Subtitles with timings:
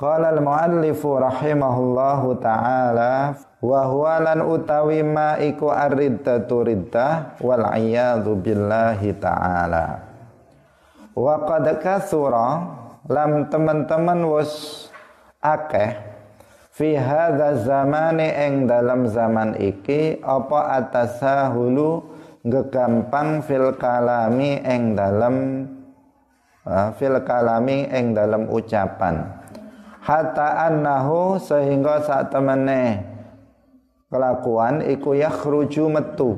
[0.00, 9.12] Qala al-muallifu rahimahullahu ta'ala wa huwa lan utawi ma iku ar-riddatu riddah wal iyadzu billahi
[9.20, 10.00] ta'ala.
[11.12, 12.64] Wa qad kathura
[13.12, 14.88] lam teman-teman wis
[15.44, 16.00] akeh
[16.72, 22.08] fi hadza zamani ing dalam zaman iki apa atasahulu
[22.48, 25.68] gegampang fil kalami ing dalam
[26.64, 29.39] uh, fil kalami ing dalam ucapan
[30.00, 33.04] hatta annahu sehingga saat temene
[34.10, 36.36] kelakuan iku yakhruju metu.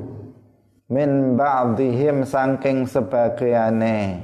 [0.91, 4.21] Min ba'dihim saking sebagiane.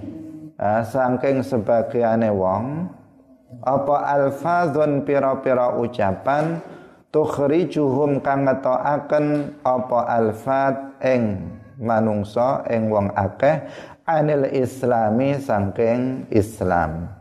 [0.59, 2.93] Uh, saking sebagiane wong.
[3.65, 6.61] Apa alfazun pira-pira ucapan
[7.09, 11.49] tukhrijuhum kang ngetokaken apa alfat ing
[11.81, 13.65] manungsa ing wong akeh
[14.05, 17.18] anil islami saking Islam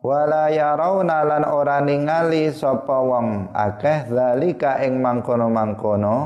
[0.00, 6.16] wala yarawna lan ora ningali sapa wong akeh zalika ing mangkono-mangkono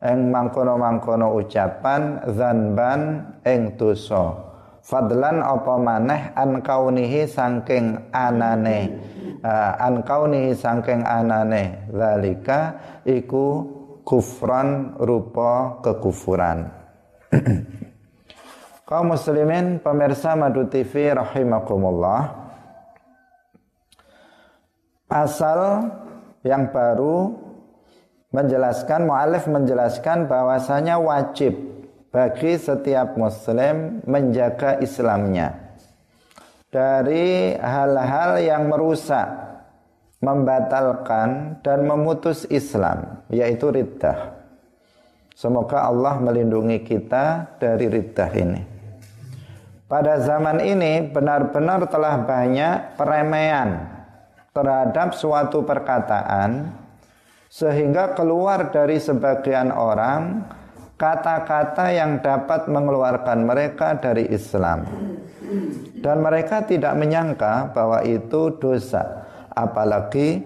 [0.00, 3.00] ing mangkono-mangkono ucapan zanban
[3.44, 4.44] ing dosa.
[4.86, 8.94] Fadlan apa maneh an kaunihi saking anane?
[9.42, 11.90] Uh, an kaunihi saking anane.
[11.90, 13.66] Zalika iku
[14.06, 16.70] kufran rupa kekufuran.
[18.86, 22.45] Kaum muslimin pemirsa Madu TV rahimakumullah
[25.06, 25.90] pasal
[26.42, 27.34] yang baru
[28.30, 31.56] menjelaskan mualif menjelaskan bahwasanya wajib
[32.10, 35.66] bagi setiap muslim menjaga Islamnya
[36.76, 39.24] dari hal-hal yang merusak,
[40.20, 44.36] membatalkan dan memutus Islam yaitu riddah.
[45.36, 48.62] Semoga Allah melindungi kita dari riddah ini.
[49.86, 53.95] Pada zaman ini benar-benar telah banyak peremaian
[54.56, 56.72] terhadap suatu perkataan
[57.52, 60.48] sehingga keluar dari sebagian orang
[60.96, 64.88] kata-kata yang dapat mengeluarkan mereka dari Islam.
[66.00, 70.42] Dan mereka tidak menyangka bahwa itu dosa apalagi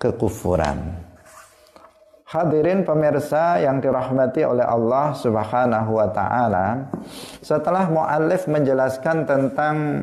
[0.00, 1.04] kekufuran.
[2.26, 6.90] Hadirin pemirsa yang dirahmati oleh Allah Subhanahu wa taala,
[7.38, 10.02] setelah muallif menjelaskan tentang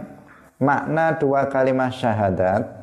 [0.56, 2.83] makna dua kalimat syahadat,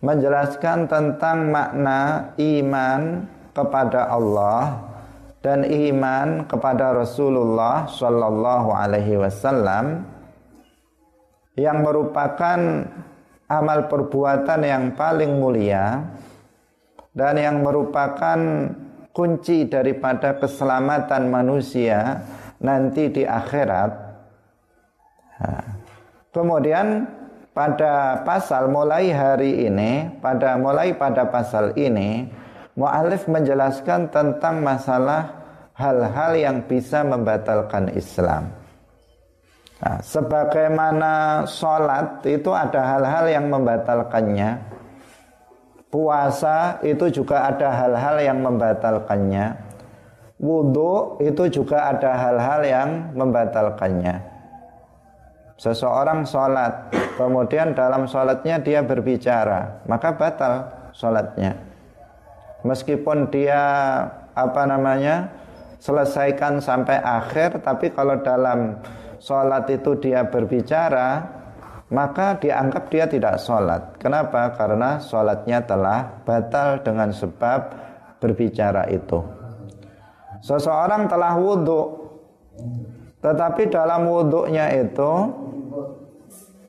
[0.00, 4.80] menjelaskan tentang makna iman kepada Allah
[5.44, 10.04] dan iman kepada Rasulullah Shallallahu Alaihi Wasallam
[11.56, 12.88] yang merupakan
[13.48, 16.04] amal perbuatan yang paling mulia
[17.12, 18.38] dan yang merupakan
[19.10, 22.24] kunci daripada keselamatan manusia
[22.62, 24.08] nanti di akhirat.
[26.30, 27.08] kemudian
[27.50, 32.30] pada pasal mulai hari ini, pada mulai pada pasal ini,
[32.78, 35.34] mualif menjelaskan tentang masalah
[35.74, 38.52] hal-hal yang bisa membatalkan Islam.
[39.80, 44.60] Nah, sebagaimana sholat itu ada hal-hal yang membatalkannya,
[45.88, 49.56] puasa itu juga ada hal-hal yang membatalkannya,
[50.36, 54.29] wudhu itu juga ada hal-hal yang membatalkannya.
[55.60, 56.88] Seseorang sholat,
[57.20, 61.52] kemudian dalam sholatnya dia berbicara, maka batal sholatnya.
[62.64, 63.60] Meskipun dia
[64.32, 65.28] apa namanya
[65.76, 68.80] selesaikan sampai akhir, tapi kalau dalam
[69.20, 71.28] sholat itu dia berbicara,
[71.92, 74.00] maka dianggap dia tidak sholat.
[74.00, 74.56] Kenapa?
[74.56, 77.60] Karena sholatnya telah batal dengan sebab
[78.16, 79.20] berbicara itu.
[80.40, 82.00] Seseorang telah wudhu,
[83.20, 85.12] tetapi dalam wudhunya itu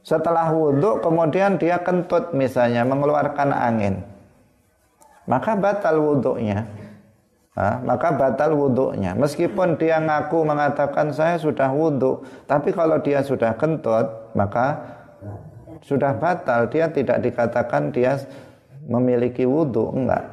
[0.03, 4.03] setelah wudhu kemudian dia kentut misalnya mengeluarkan angin.
[5.29, 6.67] Maka batal wudhunya.
[7.55, 9.15] Nah, maka batal wudhunya.
[9.15, 12.25] Meskipun dia ngaku mengatakan saya sudah wudhu.
[12.49, 14.81] Tapi kalau dia sudah kentut maka
[15.87, 16.67] sudah batal.
[16.67, 18.19] Dia tidak dikatakan dia
[18.83, 19.93] memiliki wudhu.
[19.95, 20.27] Enggak.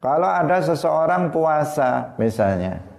[0.00, 2.89] Kalau ada seseorang puasa misalnya.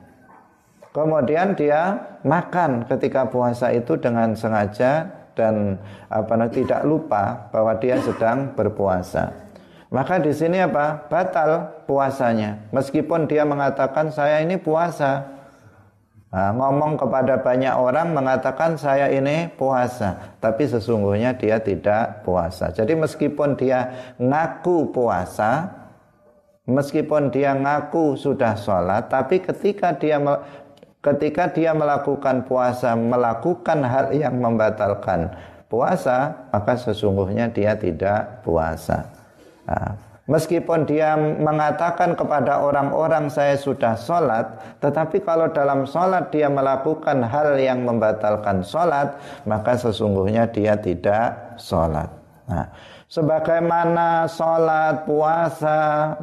[0.91, 1.95] Kemudian dia
[2.27, 5.79] makan ketika puasa itu dengan sengaja dan
[6.11, 9.31] apa tidak lupa bahwa dia sedang berpuasa.
[9.91, 11.07] Maka di sini apa?
[11.07, 12.59] Batal puasanya.
[12.75, 15.31] Meskipun dia mengatakan saya ini puasa.
[16.31, 22.71] Nah, ngomong kepada banyak orang mengatakan saya ini puasa, tapi sesungguhnya dia tidak puasa.
[22.71, 25.67] Jadi meskipun dia ngaku puasa,
[26.63, 30.23] meskipun dia ngaku sudah sholat, tapi ketika dia
[31.01, 35.33] ketika dia melakukan puasa melakukan hal yang membatalkan
[35.71, 39.07] puasa, maka sesungguhnya dia tidak puasa.
[39.65, 39.95] Nah,
[40.27, 44.51] meskipun dia mengatakan kepada orang-orang saya sudah sholat,
[44.83, 49.15] tetapi kalau dalam sholat dia melakukan hal yang membatalkan sholat,
[49.48, 52.12] maka sesungguhnya dia tidak sholat.
[52.51, 52.68] Nah,
[53.11, 56.15] sebagaimana sholat, puasa,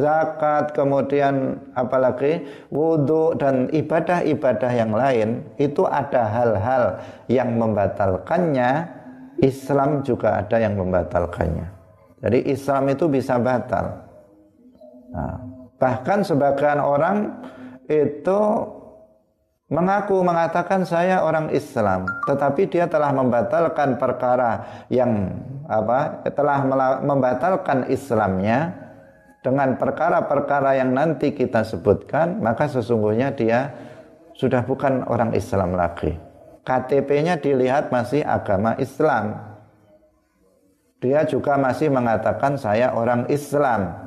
[0.00, 2.40] zakat, kemudian apalagi
[2.72, 6.84] wudhu dan ibadah-ibadah yang lain itu ada hal-hal
[7.28, 8.96] yang membatalkannya.
[9.36, 11.68] Islam juga ada yang membatalkannya.
[12.24, 14.00] Jadi Islam itu bisa batal.
[15.12, 15.36] Nah,
[15.76, 17.36] bahkan sebagian orang
[17.84, 18.40] itu
[19.66, 25.34] mengaku mengatakan saya orang Islam, tetapi dia telah membatalkan perkara yang
[25.66, 26.22] apa?
[26.30, 26.62] telah
[27.02, 28.70] membatalkan Islamnya
[29.42, 33.74] dengan perkara-perkara yang nanti kita sebutkan, maka sesungguhnya dia
[34.38, 36.14] sudah bukan orang Islam lagi.
[36.66, 39.38] KTP-nya dilihat masih agama Islam.
[40.98, 44.05] Dia juga masih mengatakan saya orang Islam.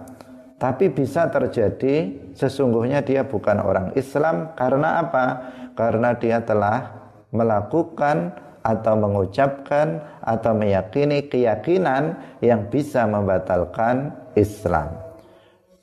[0.60, 5.26] Tapi bisa terjadi sesungguhnya dia bukan orang Islam karena apa?
[5.72, 6.92] Karena dia telah
[7.32, 15.00] melakukan atau mengucapkan atau meyakini keyakinan yang bisa membatalkan Islam.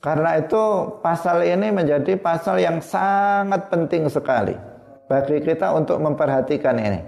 [0.04, 4.54] Karena itu pasal ini menjadi pasal yang sangat penting sekali
[5.08, 7.00] bagi kita untuk memperhatikan ini.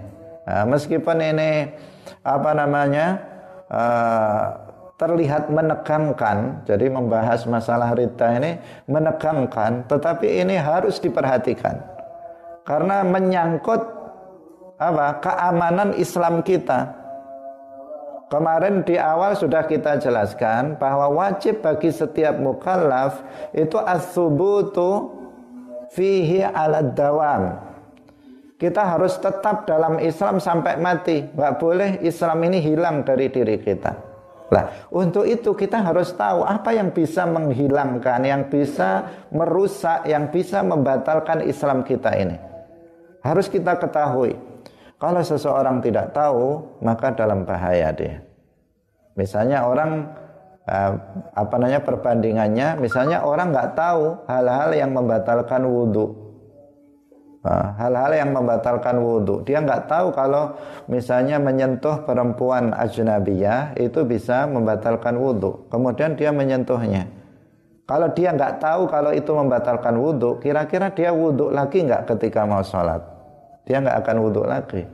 [0.49, 1.69] Nah, meskipun ini
[2.25, 3.07] apa namanya
[3.69, 4.68] uh,
[4.99, 6.67] terlihat menegangkan.
[6.67, 11.79] Jadi membahas masalah rita ini menegangkan, tetapi ini harus diperhatikan.
[12.67, 13.81] Karena menyangkut
[14.75, 15.23] apa?
[15.23, 16.99] keamanan Islam kita.
[18.29, 23.25] Kemarin di awal sudah kita jelaskan bahwa wajib bagi setiap mukallaf
[23.57, 25.09] itu as-subutu
[25.89, 27.57] fihi ala dawam.
[28.61, 31.25] Kita harus tetap dalam Islam sampai mati.
[31.33, 34.08] Gak boleh Islam ini hilang dari diri kita.
[34.49, 40.65] Nah, untuk itu kita harus tahu apa yang bisa menghilangkan, yang bisa merusak, yang bisa
[40.65, 42.37] membatalkan Islam kita ini.
[43.21, 44.33] Harus kita ketahui.
[44.99, 48.25] Kalau seseorang tidak tahu, maka dalam bahaya dia.
[49.13, 50.11] Misalnya orang
[50.65, 50.91] eh,
[51.35, 56.28] apa namanya perbandingannya, misalnya orang nggak tahu hal-hal yang membatalkan wudhu
[57.43, 59.47] hal-hal yang membatalkan wudhu.
[59.47, 60.59] Dia nggak tahu kalau
[60.91, 65.71] misalnya menyentuh perempuan ajnabiyah itu bisa membatalkan wudhu.
[65.71, 67.07] Kemudian dia menyentuhnya.
[67.89, 72.61] Kalau dia nggak tahu kalau itu membatalkan wudhu, kira-kira dia wudhu lagi nggak ketika mau
[72.61, 73.01] sholat?
[73.65, 74.85] Dia nggak akan wudhu lagi.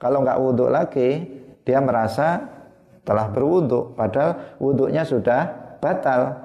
[0.00, 1.28] Kalau nggak wudhu lagi,
[1.66, 2.40] dia merasa
[3.04, 6.40] telah berwudhu, padahal wudhunya sudah batal.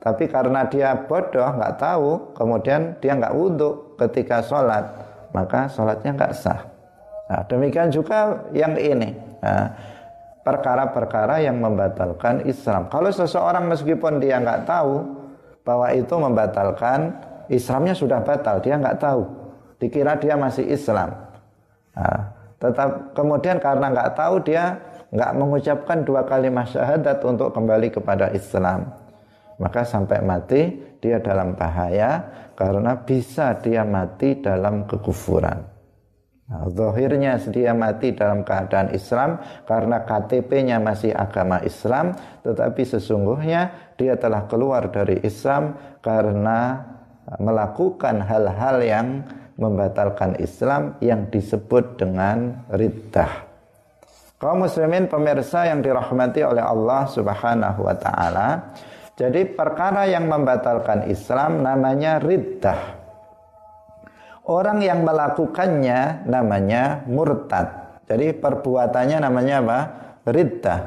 [0.00, 4.84] Tapi karena dia bodoh, nggak tahu, kemudian dia nggak wudhu ketika sholat,
[5.30, 6.60] maka sholatnya nggak sah.
[7.30, 9.14] Nah, demikian juga yang ini.
[9.40, 9.72] Nah,
[10.42, 12.90] perkara-perkara yang membatalkan Islam.
[12.90, 15.06] Kalau seseorang meskipun dia nggak tahu
[15.62, 17.14] bahwa itu membatalkan
[17.46, 19.22] Islamnya sudah batal, dia nggak tahu,
[19.78, 21.14] dikira dia masih Islam.
[21.94, 22.32] Nah,
[22.62, 24.78] tetap kemudian karena nggak tahu dia
[25.12, 29.02] nggak mengucapkan dua kalimat syahadat untuk kembali kepada Islam
[29.60, 30.72] maka sampai mati
[31.02, 32.22] dia dalam bahaya
[32.54, 35.58] karena bisa dia mati dalam kekufuran.
[36.52, 42.12] Nah, zahirnya dia mati dalam keadaan Islam karena KTP-nya masih agama Islam,
[42.44, 46.86] tetapi sesungguhnya dia telah keluar dari Islam karena
[47.40, 49.08] melakukan hal-hal yang
[49.56, 53.48] membatalkan Islam yang disebut dengan riddah.
[54.36, 58.74] Kaum muslimin pemirsa yang dirahmati oleh Allah Subhanahu wa taala,
[59.22, 62.98] jadi perkara yang membatalkan Islam namanya riddah.
[64.50, 68.02] Orang yang melakukannya namanya murtad.
[68.10, 69.78] Jadi perbuatannya namanya apa?
[70.26, 70.80] Riddah.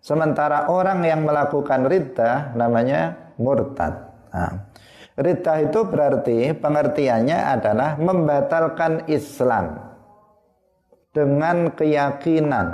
[0.00, 4.08] Sementara orang yang melakukan riddah namanya murtad.
[4.32, 4.72] Nah,
[5.20, 9.76] riddah itu berarti pengertiannya adalah membatalkan Islam
[11.12, 12.72] dengan keyakinan,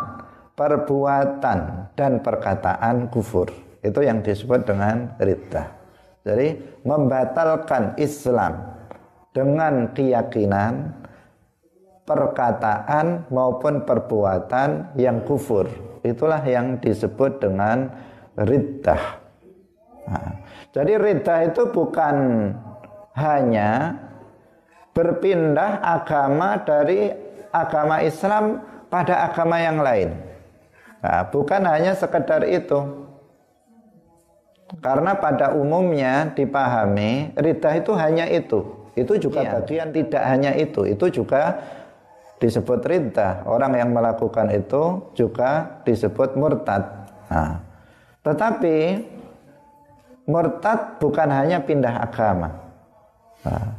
[0.54, 3.67] perbuatan dan perkataan kufur.
[3.88, 5.72] Itu yang disebut dengan riddah.
[6.28, 8.76] Jadi membatalkan Islam
[9.32, 10.92] dengan keyakinan,
[12.04, 15.64] perkataan maupun perbuatan yang kufur.
[16.04, 17.88] Itulah yang disebut dengan
[18.36, 19.24] riddah.
[20.08, 20.30] Nah,
[20.76, 22.16] jadi riddah itu bukan
[23.16, 23.96] hanya
[24.92, 27.12] berpindah agama dari
[27.52, 28.60] agama Islam
[28.92, 30.12] pada agama yang lain.
[30.98, 33.07] Nah, bukan hanya sekedar itu.
[34.84, 38.60] Karena pada umumnya dipahami ridha itu hanya itu.
[38.92, 39.50] Itu juga iya.
[39.56, 40.84] bagian tidak hanya itu.
[40.84, 41.56] Itu juga
[42.36, 43.48] disebut riddah.
[43.48, 46.84] Orang yang melakukan itu juga disebut murtad.
[47.32, 47.64] Nah,
[48.20, 48.76] tetapi
[50.28, 52.52] murtad bukan hanya pindah agama.
[53.48, 53.72] Nah,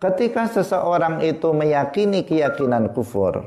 [0.00, 3.44] ketika seseorang itu meyakini keyakinan kufur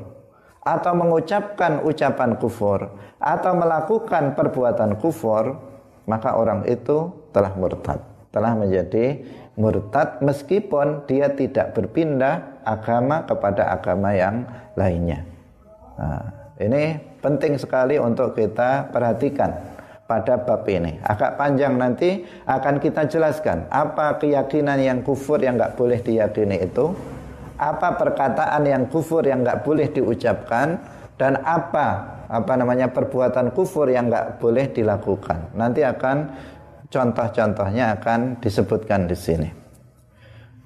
[0.60, 5.56] atau mengucapkan ucapan kufur atau melakukan perbuatan kufur,
[6.10, 8.02] maka orang itu telah murtad,
[8.34, 9.22] telah menjadi
[9.54, 14.42] murtad meskipun dia tidak berpindah agama kepada agama yang
[14.74, 15.22] lainnya.
[15.94, 16.26] Nah,
[16.58, 19.54] ini penting sekali untuk kita perhatikan
[20.10, 20.98] pada bab ini.
[21.06, 26.90] Agak panjang nanti akan kita jelaskan apa keyakinan yang kufur yang nggak boleh diyakini itu,
[27.54, 30.82] apa perkataan yang kufur yang nggak boleh diucapkan,
[31.14, 35.58] dan apa apa namanya perbuatan kufur yang nggak boleh dilakukan.
[35.58, 36.16] Nanti akan
[36.86, 39.48] contoh-contohnya akan disebutkan di sini.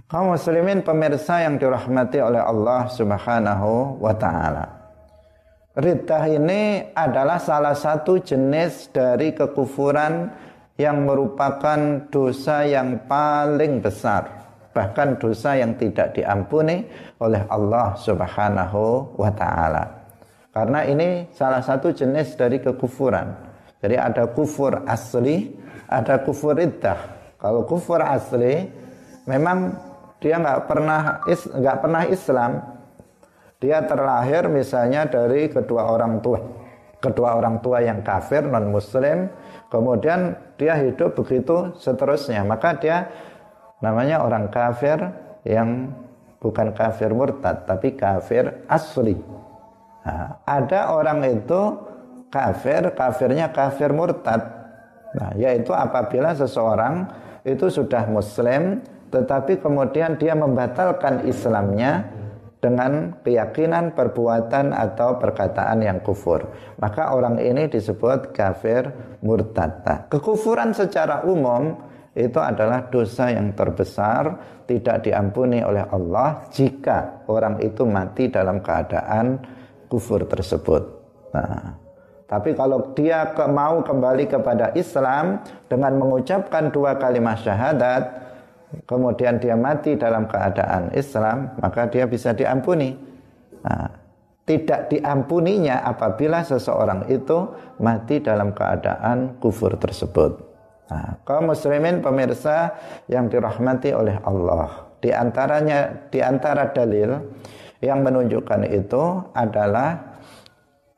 [0.04, 4.64] Kaum muslimin pemirsa yang dirahmati oleh Allah Subhanahu wa taala.
[5.74, 10.30] Riddah ini adalah salah satu jenis dari kekufuran
[10.76, 14.44] yang merupakan dosa yang paling besar
[14.74, 16.82] bahkan dosa yang tidak diampuni
[17.22, 20.03] oleh Allah Subhanahu wa taala.
[20.54, 23.26] Karena ini salah satu jenis dari kekufuran.
[23.82, 25.50] Jadi ada kufur asli,
[25.90, 26.94] ada kufur riddah.
[27.42, 28.70] Kalau kufur asli
[29.26, 29.74] memang
[30.22, 32.62] dia nggak pernah nggak pernah Islam,
[33.58, 36.38] dia terlahir misalnya dari kedua orang tua.
[37.02, 39.26] Kedua orang tua yang kafir non muslim
[39.74, 42.46] kemudian dia hidup begitu seterusnya.
[42.46, 43.10] Maka dia
[43.82, 45.02] namanya orang kafir
[45.42, 45.90] yang
[46.38, 49.18] bukan kafir murtad tapi kafir asli
[50.04, 51.60] nah, ada orang itu
[52.28, 54.42] kafir kafirnya kafir murtad
[55.14, 57.08] nah yaitu apabila seseorang
[57.44, 58.84] itu sudah muslim
[59.14, 62.10] tetapi kemudian dia membatalkan Islamnya
[62.58, 66.48] dengan keyakinan perbuatan atau perkataan yang kufur.
[66.80, 68.88] Maka orang ini disebut kafir
[69.20, 69.84] murtad.
[69.84, 71.76] Nah, kekufuran secara umum
[72.16, 79.44] itu adalah dosa yang terbesar tidak diampuni oleh Allah jika orang itu mati dalam keadaan
[79.88, 80.82] kufur tersebut.
[81.34, 81.76] Nah,
[82.24, 88.02] tapi kalau dia mau kembali kepada Islam dengan mengucapkan dua kalimat syahadat,
[88.88, 92.96] kemudian dia mati dalam keadaan Islam, maka dia bisa diampuni.
[93.60, 93.88] Nah,
[94.44, 97.48] tidak diampuninya apabila seseorang itu
[97.80, 100.36] mati dalam keadaan kufur tersebut.
[100.84, 102.76] Nah, kaum muslimin pemirsa
[103.08, 107.24] yang dirahmati oleh Allah, di antaranya di antara dalil
[107.84, 110.16] yang menunjukkan itu adalah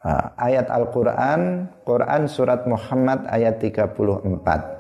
[0.07, 4.77] uh, ayat Al-Qur'an, Quran surat Muhammad ayat 34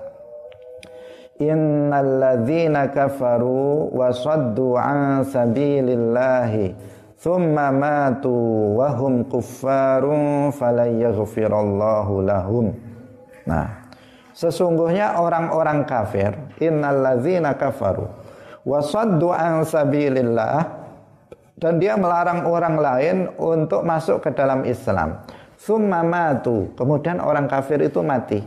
[1.37, 6.73] innalladzina kafaru wa saddu an sabilillahi
[7.21, 8.33] thumma matu
[8.81, 12.73] wa hum kuffarun falan yaghfirallahu lahum.
[13.45, 13.89] Nah
[14.33, 18.09] sesungguhnya orang-orang kafir innalladzina kafaru
[18.65, 20.76] wa saddu an sabilillah
[21.57, 25.25] dan dia melarang orang lain untuk masuk ke dalam Islam.
[25.57, 26.69] Summa matu.
[26.77, 28.45] Kemudian orang kafir itu mati.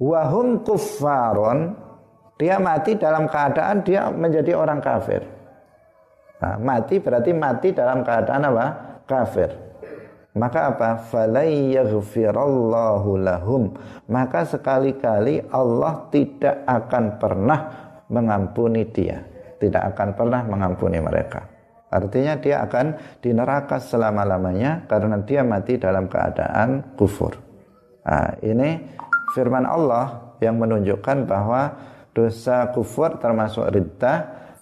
[0.00, 1.76] Wahum kuffaron
[2.40, 5.20] dia mati dalam keadaan dia menjadi orang kafir.
[6.38, 8.66] Nah, mati berarti mati dalam keadaan apa?
[9.04, 9.50] Kafir.
[10.38, 11.02] Maka apa?
[11.42, 13.74] Yaghfirallahu lahum.
[14.06, 17.60] Maka sekali-kali Allah tidak akan pernah
[18.06, 19.18] mengampuni dia.
[19.58, 21.57] Tidak akan pernah mengampuni mereka
[21.88, 27.36] artinya dia akan di neraka selama-lamanya karena dia mati dalam keadaan kufur
[28.04, 28.80] nah, ini
[29.32, 31.74] firman Allah yang menunjukkan bahwa
[32.12, 34.18] dosa kufur termasuk riddah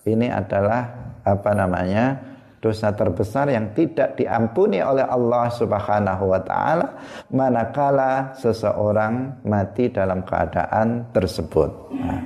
[0.06, 6.99] ini adalah apa namanya dosa terbesar yang tidak diampuni oleh Allah Subhanahu wa taala
[7.30, 11.71] manakala seseorang mati dalam keadaan tersebut.
[11.95, 12.21] Nah,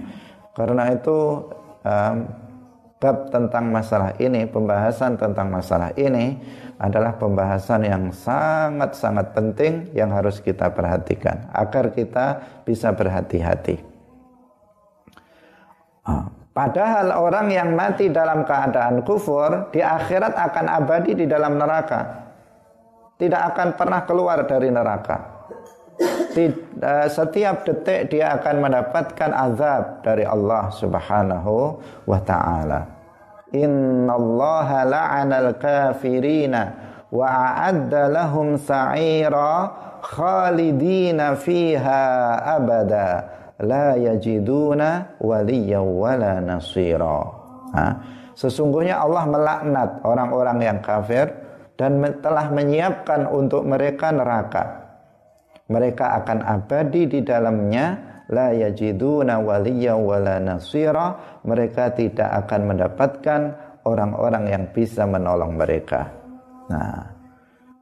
[0.57, 1.19] karena itu
[3.01, 6.37] bab tentang masalah ini, pembahasan tentang masalah ini
[6.77, 13.81] adalah pembahasan yang sangat-sangat penting yang harus kita perhatikan agar kita bisa berhati-hati.
[16.05, 22.29] Ah, padahal orang yang mati dalam keadaan kufur di akhirat akan abadi di dalam neraka.
[23.17, 25.40] Tidak akan pernah keluar dari neraka.
[26.31, 32.87] Eh, setiap detik dia akan mendapatkan azab dari Allah Subhanahu wa taala.
[33.51, 36.71] Innallaha la'anal kafirina
[37.11, 39.75] wa a'adda lahum sa'ira
[40.07, 42.03] khalidina fiha
[42.47, 43.27] abada
[43.59, 47.27] la yajiduna waliyan wala nasira.
[48.39, 51.27] Sesungguhnya Allah melaknat orang-orang yang kafir
[51.75, 54.80] dan telah menyiapkan untuk mereka neraka.
[55.71, 63.41] Mereka akan abadi di dalamnya la yajiduna waliya wala nasira mereka tidak akan mendapatkan
[63.87, 66.11] orang-orang yang bisa menolong mereka.
[66.71, 67.03] Nah,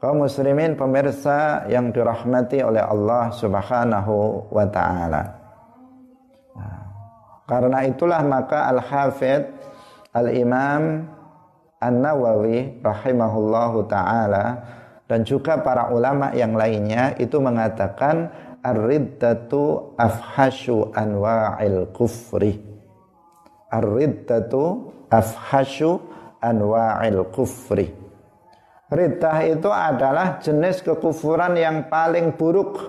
[0.00, 5.22] kaum muslimin pemirsa yang dirahmati oleh Allah Subhanahu wa taala.
[6.56, 6.80] Nah,
[7.44, 9.44] karena itulah maka Al-Hafidh
[10.16, 11.04] Al-Imam
[11.78, 14.44] An-Nawawi rahimahullahu taala
[15.08, 18.28] dan juga para ulama yang lainnya itu mengatakan
[18.60, 22.60] ar-riddatu afhashu anwa'il kufri.
[23.72, 25.96] Ar-riddatu afhashu
[26.44, 28.08] anwa'il kufri.
[28.88, 32.80] Riddah itu adalah jenis kekufuran yang paling buruk.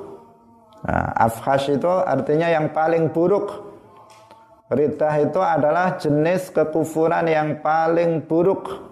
[0.80, 3.68] Nah, afhash itu artinya yang paling buruk.
[4.72, 8.88] Riddah itu adalah jenis kekufuran yang paling buruk.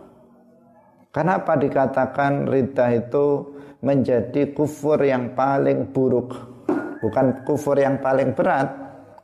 [1.17, 6.37] Kenapa dikatakan riddah itu menjadi kufur yang paling buruk?
[7.01, 8.69] Bukan kufur yang paling berat.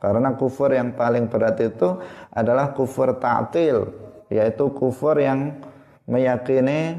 [0.02, 1.94] Karena kufur yang paling berat itu
[2.34, 3.94] adalah kufur ta'til.
[4.26, 5.54] Yaitu kufur yang
[6.10, 6.98] meyakini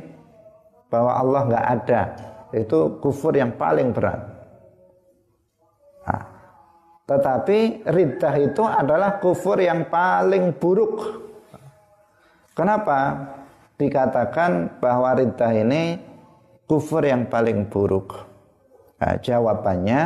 [0.88, 2.02] bahwa Allah nggak ada.
[2.56, 4.32] Itu kufur yang paling berat.
[7.04, 11.04] Tetapi riddah itu adalah kufur yang paling buruk.
[12.56, 13.28] Kenapa?
[13.76, 16.00] Dikatakan bahwa riddah ini
[16.64, 18.24] kufur yang paling buruk.
[18.96, 20.02] Nah, jawabannya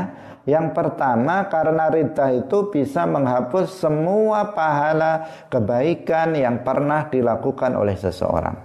[0.50, 8.58] yang pertama karena riddah itu bisa menghapus semua pahala kebaikan yang pernah dilakukan oleh seseorang.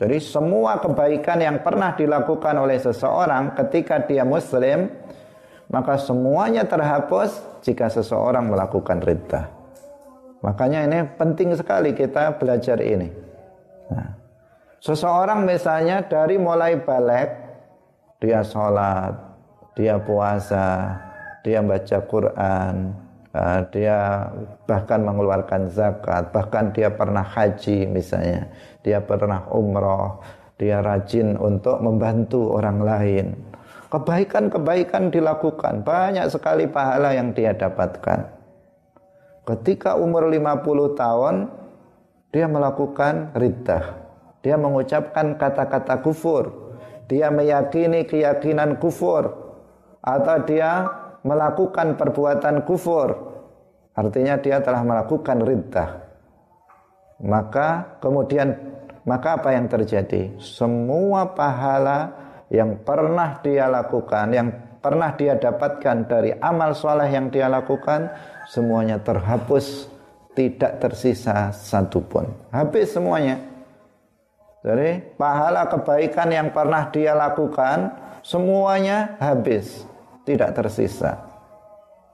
[0.00, 4.88] Jadi semua kebaikan yang pernah dilakukan oleh seseorang ketika dia muslim
[5.70, 9.50] maka semuanya terhapus jika seseorang melakukan ridha.
[10.40, 13.12] Makanya ini penting sekali kita belajar ini.
[13.92, 14.19] Nah,
[14.80, 17.28] seseorang misalnya dari mulai balik,
[18.18, 19.14] dia sholat,
[19.76, 20.96] dia puasa,
[21.46, 22.74] dia baca Quran,
[23.36, 24.28] uh, dia
[24.66, 28.48] bahkan mengeluarkan zakat, bahkan dia pernah haji misalnya,
[28.82, 30.20] dia pernah umroh,
[30.58, 33.26] dia rajin untuk membantu orang lain
[33.90, 38.22] Kebaikan-kebaikan dilakukan, banyak sekali pahala yang dia dapatkan.
[39.42, 41.50] Ketika umur 50 tahun,
[42.30, 44.09] dia melakukan riddah.
[44.40, 46.72] Dia mengucapkan kata-kata kufur.
[47.08, 49.28] Dia meyakini keyakinan kufur.
[50.00, 50.88] Atau dia
[51.20, 53.12] melakukan perbuatan kufur.
[53.92, 55.90] Artinya dia telah melakukan riddah.
[57.20, 58.56] Maka kemudian
[59.04, 60.40] maka apa yang terjadi?
[60.40, 62.16] Semua pahala
[62.48, 64.48] yang pernah dia lakukan, yang
[64.80, 68.08] pernah dia dapatkan dari amal soleh yang dia lakukan,
[68.48, 69.90] semuanya terhapus,
[70.32, 72.30] tidak tersisa satupun.
[72.48, 73.49] Habis semuanya.
[74.60, 79.88] Jadi pahala kebaikan yang pernah dia lakukan, semuanya habis,
[80.28, 81.30] tidak tersisa.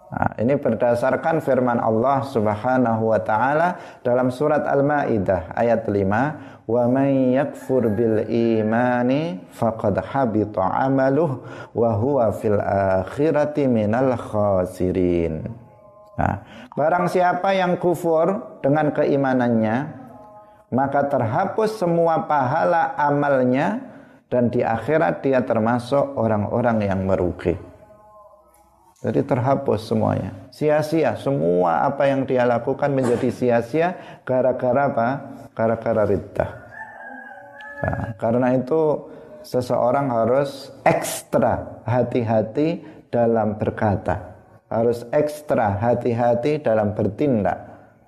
[0.06, 7.35] Nah, ini berdasarkan firman Allah Subhanahu wa taala dalam surat Al-Maidah ayat 5, "Wa may
[7.35, 11.42] yakfur bil imani faqad habita 'amaluhu
[11.74, 15.42] wa huwa fil akhirati minal khasirin."
[16.16, 16.35] Nah,
[16.78, 19.95] barang siapa yang kufur dengan keimanannya,
[20.70, 23.81] maka terhapus semua pahala amalnya
[24.26, 27.55] dan di akhirat dia termasuk orang-orang yang merugi.
[29.07, 30.35] Jadi terhapus semuanya.
[30.50, 31.14] Sia-sia.
[31.14, 33.94] Semua apa yang dia lakukan menjadi sia-sia
[34.26, 35.09] gara-gara apa?
[35.55, 36.50] Gara-gara riddah.
[37.76, 39.07] Nah, karena itu
[39.46, 44.35] seseorang harus ekstra hati-hati dalam berkata.
[44.66, 47.65] Harus ekstra hati-hati dalam bertindak.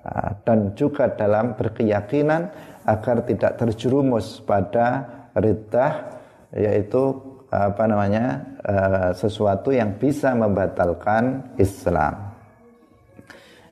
[0.09, 2.49] Nah, dan juga dalam berkeyakinan
[2.89, 5.05] agar tidak terjerumus pada
[5.37, 6.17] riddah
[6.57, 7.13] yaitu
[7.53, 12.33] apa namanya uh, sesuatu yang bisa membatalkan Islam.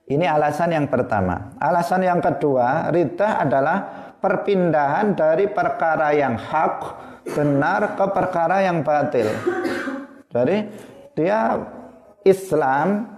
[0.07, 1.57] Ini alasan yang pertama.
[1.57, 3.77] Alasan yang kedua, ridha adalah
[4.21, 6.77] perpindahan dari perkara yang hak
[7.33, 9.27] benar ke perkara yang batil.
[10.31, 10.57] Jadi
[11.17, 11.59] dia
[12.23, 13.16] Islam,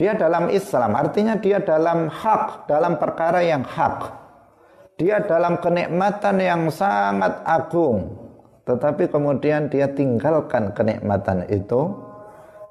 [0.00, 4.16] dia dalam Islam, artinya dia dalam hak, dalam perkara yang hak.
[4.96, 8.16] Dia dalam kenikmatan yang sangat agung,
[8.64, 11.92] tetapi kemudian dia tinggalkan kenikmatan itu,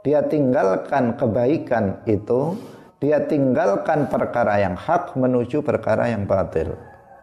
[0.02, 2.58] dia tinggalkan kebaikan itu,
[2.98, 6.74] dia tinggalkan perkara yang hak menuju perkara yang batil.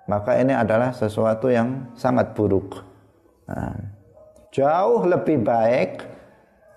[0.06, 2.78] Maka ini adalah sesuatu yang sangat buruk.
[3.50, 3.74] Nah,
[4.54, 6.15] jauh lebih baik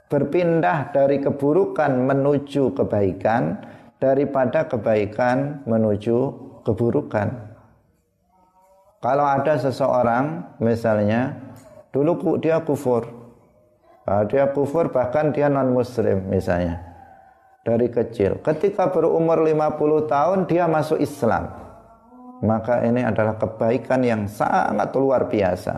[0.10, 3.62] berpindah dari keburukan menuju kebaikan
[4.02, 6.17] daripada kebaikan menuju
[6.65, 7.48] keburukan.
[9.00, 11.50] Kalau ada seseorang misalnya
[11.89, 13.10] Dulu dia kufur.
[14.06, 16.86] Nah, dia kufur bahkan dia non muslim misalnya.
[17.65, 18.41] Dari kecil.
[18.41, 21.50] Ketika berumur 50 tahun dia masuk Islam.
[22.39, 25.74] Maka ini adalah kebaikan yang sangat luar biasa.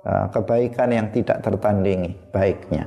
[0.00, 2.86] Nah, kebaikan yang tidak tertandingi baiknya.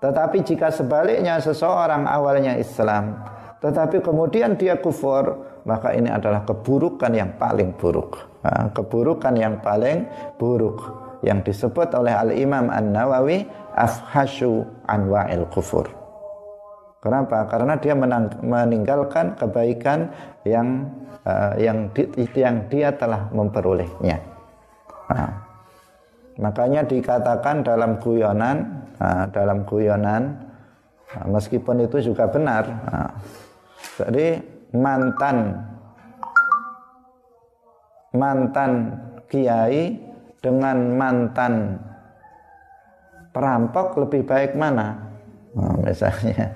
[0.00, 3.20] Tetapi jika sebaliknya seseorang awalnya Islam,
[3.60, 5.36] tetapi kemudian dia kufur,
[5.68, 8.16] maka ini adalah keburukan yang paling buruk.
[8.72, 10.08] Keburukan yang paling
[10.40, 10.80] buruk
[11.20, 13.44] yang disebut oleh Al-Imam An-Nawawi
[13.76, 15.84] afhasyu anwa'il kufur.
[17.00, 17.48] Kenapa?
[17.48, 17.96] Karena dia
[18.40, 20.12] meninggalkan kebaikan
[20.44, 20.88] yang
[21.24, 22.04] uh, yang di,
[22.36, 24.20] yang dia telah memperolehnya.
[25.08, 25.32] Nah,
[26.36, 28.84] makanya dikatakan dalam guyonan
[29.32, 30.36] Dalam guyonan
[31.24, 32.68] meskipun itu juga benar.
[32.68, 33.10] Nah,
[33.96, 34.44] jadi
[34.76, 35.56] mantan
[38.12, 39.96] mantan kiai
[40.44, 41.80] dengan mantan
[43.32, 45.00] perampok lebih baik mana?
[45.56, 46.52] Nah, misalnya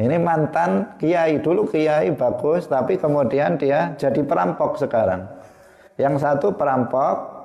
[0.00, 5.28] ini mantan kiai dulu kiai bagus tapi kemudian dia jadi perampok sekarang.
[6.00, 7.35] Yang satu perampok,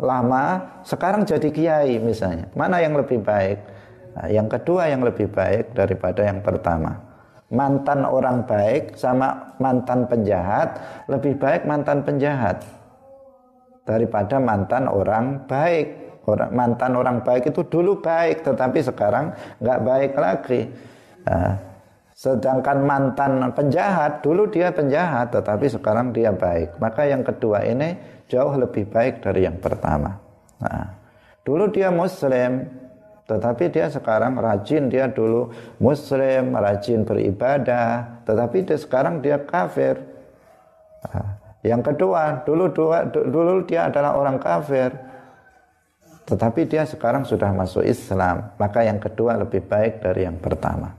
[0.00, 0.44] lama
[0.82, 2.48] sekarang jadi kiai misalnya.
[2.56, 3.58] Mana yang lebih baik?
[4.12, 6.92] Nah, yang kedua yang lebih baik daripada yang pertama.
[7.52, 12.64] Mantan orang baik sama mantan penjahat lebih baik mantan penjahat
[13.84, 16.00] daripada mantan orang baik.
[16.22, 20.70] Orang mantan orang baik itu dulu baik tetapi sekarang nggak baik lagi.
[21.26, 21.58] Nah,
[22.14, 26.78] sedangkan mantan penjahat dulu dia penjahat tetapi sekarang dia baik.
[26.78, 27.98] Maka yang kedua ini
[28.32, 30.16] jauh lebih baik dari yang pertama.
[30.64, 30.88] Nah,
[31.44, 32.64] dulu dia muslim,
[33.28, 40.00] tetapi dia sekarang rajin dia dulu muslim, rajin beribadah, tetapi dia sekarang dia kafir.
[41.04, 41.28] Nah,
[41.60, 44.88] yang kedua, dulu dua, dulu dia adalah orang kafir.
[46.22, 50.94] Tetapi dia sekarang sudah masuk Islam, maka yang kedua lebih baik dari yang pertama.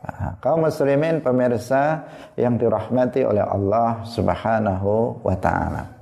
[0.00, 5.99] Nah, kaum muslimin pemirsa yang dirahmati oleh Allah Subhanahu wa taala.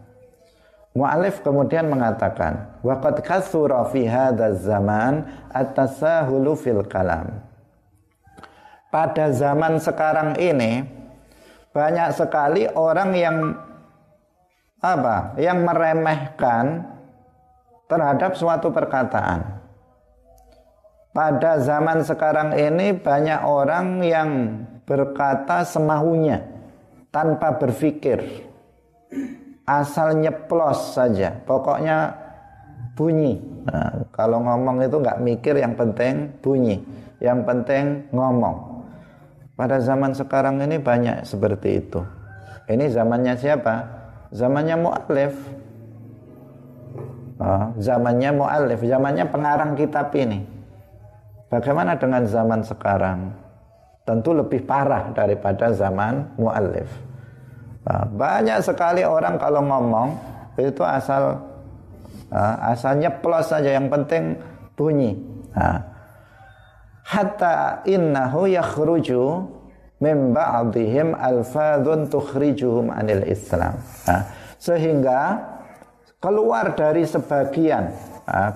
[0.99, 4.11] Mu'alif kemudian mengatakan, waqad kathura fi
[4.59, 5.23] zaman
[5.55, 7.39] at-tasahulu fil kalam.
[8.91, 10.83] Pada zaman sekarang ini
[11.71, 13.37] banyak sekali orang yang
[14.83, 15.39] apa?
[15.39, 16.65] Yang meremehkan
[17.87, 19.63] terhadap suatu perkataan.
[21.15, 24.31] Pada zaman sekarang ini banyak orang yang
[24.83, 26.43] berkata semaunya
[27.15, 28.49] tanpa berpikir
[29.69, 31.37] asal nyeplos saja.
[31.45, 32.17] Pokoknya
[32.97, 33.37] bunyi.
[33.69, 36.81] Nah, kalau ngomong itu nggak mikir yang penting bunyi.
[37.21, 37.85] Yang penting
[38.17, 38.81] ngomong.
[39.53, 42.01] Pada zaman sekarang ini banyak seperti itu.
[42.71, 43.75] Ini zamannya siapa?
[44.33, 45.35] Zamannya mu'alif.
[47.39, 48.81] Oh, zamannya mu'alif.
[48.81, 50.47] Zamannya pengarang kitab ini.
[51.49, 53.35] Bagaimana dengan zaman sekarang?
[54.05, 57.08] Tentu lebih parah daripada zaman mu'alif
[57.89, 60.09] banyak sekali orang kalau ngomong
[60.61, 61.41] itu asal
[62.29, 64.37] uh, asalnya plus saja yang penting
[64.77, 65.17] bunyi.
[65.57, 65.81] Nah,
[67.09, 69.23] hatta innahu yakhruju
[70.05, 73.81] min ba'dihim alfadhun tukhrijuhum anil Islam.
[74.61, 75.49] Sehingga
[76.21, 77.89] keluar dari sebagian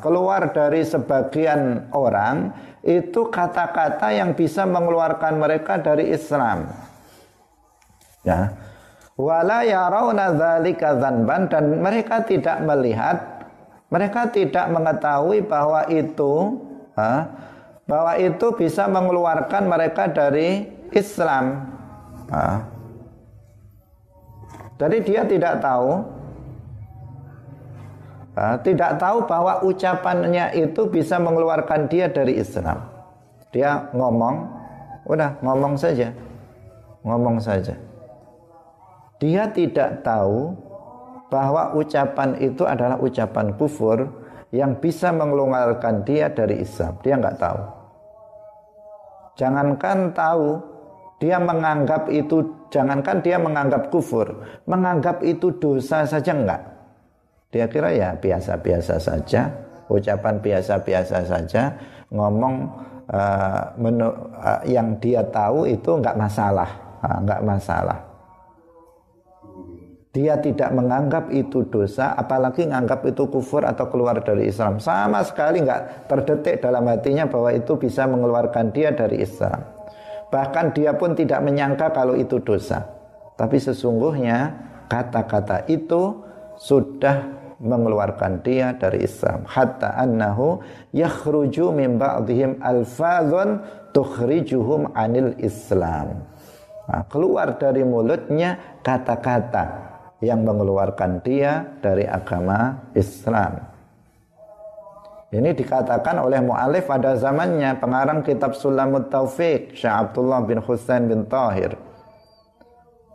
[0.05, 2.53] keluar dari sebagian orang
[2.85, 6.69] itu kata-kata yang bisa mengeluarkan mereka dari Islam.
[8.21, 8.72] Ya
[9.17, 13.17] wala yarawna dzalika dzanban dan mereka tidak melihat
[13.93, 16.57] mereka tidak mengetahui bahwa itu
[17.85, 20.65] bahwa itu bisa mengeluarkan mereka dari
[20.97, 21.69] Islam.
[24.81, 26.09] Jadi dia tidak tahu
[28.65, 32.81] tidak tahu bahwa ucapannya itu bisa mengeluarkan dia dari Islam.
[33.53, 34.49] Dia ngomong,
[35.05, 36.17] udah ngomong saja.
[37.05, 37.92] Ngomong saja
[39.23, 40.51] dia tidak tahu
[41.31, 44.11] bahwa ucapan itu adalah ucapan kufur
[44.51, 46.99] yang bisa mengeluarkan dia dari Islam.
[47.07, 47.61] Dia nggak tahu.
[49.39, 50.59] Jangankan tahu,
[51.23, 56.61] dia menganggap itu, jangankan dia menganggap kufur, menganggap itu dosa saja enggak.
[57.55, 59.49] Dia kira ya biasa-biasa saja,
[59.89, 61.73] ucapan biasa-biasa saja,
[62.13, 62.55] ngomong
[63.09, 66.69] uh, menu, uh, yang dia tahu itu enggak masalah,
[67.01, 68.12] uh, masalah
[70.13, 74.77] dia tidak menganggap itu dosa, apalagi menganggap itu kufur atau keluar dari Islam.
[74.77, 79.65] Sama sekali nggak terdetik dalam hatinya bahwa itu bisa mengeluarkan dia dari Islam.
[80.29, 82.85] Bahkan dia pun tidak menyangka kalau itu dosa.
[83.41, 84.53] Tapi sesungguhnya
[84.93, 86.21] kata-kata itu
[86.61, 90.59] sudah mengeluarkan dia dari Islam hatta annahu
[90.91, 93.63] yakhruju min ba'dihim alfadhun
[93.95, 96.27] tukhrijuhum anil Islam
[96.91, 99.92] nah, keluar dari mulutnya kata-kata
[100.23, 103.73] yang mengeluarkan dia dari agama Islam
[105.33, 111.25] ini dikatakan oleh mu'alif pada zamannya pengarang kitab Sulamut Taufik Syekh Abdullah bin Husain bin
[111.25, 111.73] Tahir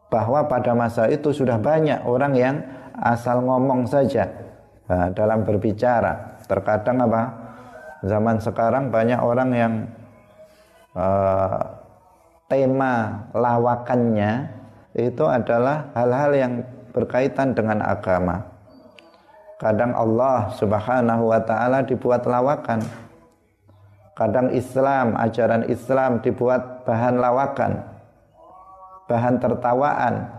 [0.07, 2.55] bahwa pada masa itu sudah banyak orang yang
[2.97, 4.25] asal ngomong saja
[4.89, 6.41] nah, dalam berbicara.
[6.47, 7.23] Terkadang apa?
[8.07, 9.73] Zaman sekarang banyak orang yang
[10.95, 11.59] uh,
[12.47, 14.47] tema lawakannya
[14.95, 16.53] itu adalah hal-hal yang
[16.97, 18.41] berkaitan dengan agama.
[19.61, 22.81] Kadang Allah Subhanahu wa taala dibuat lawakan.
[24.17, 27.85] Kadang Islam, ajaran Islam dibuat bahan lawakan.
[29.05, 30.37] Bahan tertawaan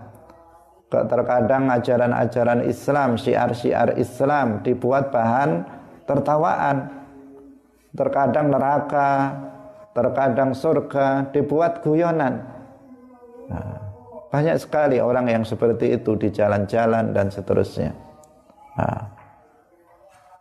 [0.88, 5.68] terkadang ajaran-ajaran Islam, syiar-syiar Islam dibuat bahan
[6.08, 6.96] tertawaan.
[7.92, 9.32] Terkadang neraka,
[9.96, 12.44] terkadang surga dibuat guyonan.
[13.48, 13.87] Nah,
[14.28, 17.96] banyak sekali orang yang seperti itu di jalan-jalan dan seterusnya.
[18.76, 19.00] Nah,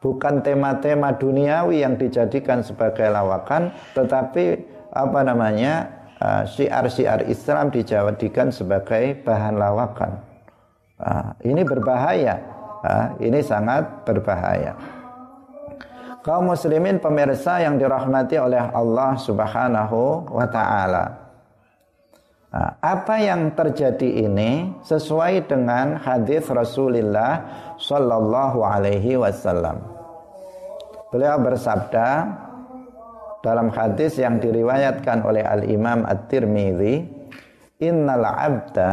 [0.04, 4.60] bukan tema-tema duniawi yang dijadikan sebagai lawakan, tetapi
[4.92, 5.74] apa namanya
[6.20, 10.12] ah, syiar-syiar Islam dijadikan sebagai bahan lawakan.
[10.98, 12.36] Nah, ini berbahaya.
[12.84, 14.76] Nah, ini sangat berbahaya.
[16.28, 21.27] Kaum muslimin pemirsa yang dirahmati oleh Allah Subhanahu wa taala.
[22.58, 27.46] Nah, apa yang terjadi ini sesuai dengan hadis Rasulullah
[27.78, 29.78] sallallahu alaihi wasallam.
[31.14, 32.34] Beliau bersabda
[33.46, 37.06] dalam hadis yang diriwayatkan oleh Al Imam At-Tirmidzi,
[37.86, 38.90] "Innal 'abda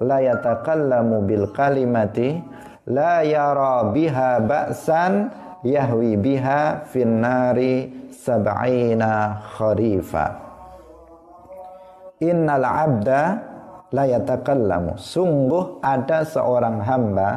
[0.00, 2.40] la yatakallamu bil kalimati
[2.88, 5.28] la yara biha ba'san
[5.60, 10.43] yahwi biha finnari sab'ina kharifa
[12.22, 13.22] innal abda
[13.94, 17.30] la yatakallamu sungguh ada seorang hamba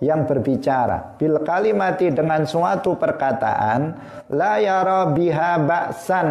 [0.00, 3.80] yang berbicara bil kalimati dengan suatu perkataan
[4.32, 6.28] la yara biha ba'san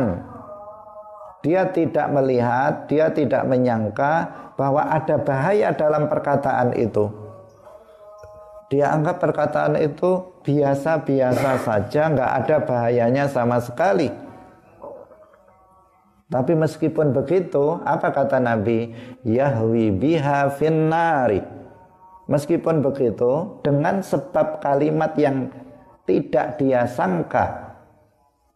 [1.40, 4.28] dia tidak melihat, dia tidak menyangka
[4.60, 7.08] bahwa ada bahaya dalam perkataan itu.
[8.68, 14.12] Dia anggap perkataan itu biasa-biasa saja, nggak ada bahayanya sama sekali.
[16.30, 18.94] Tapi meskipun begitu, apa kata Nabi?
[19.26, 21.42] Yahwi biha finnari.
[22.30, 25.50] Meskipun begitu, dengan sebab kalimat yang
[26.06, 27.74] tidak dia sangka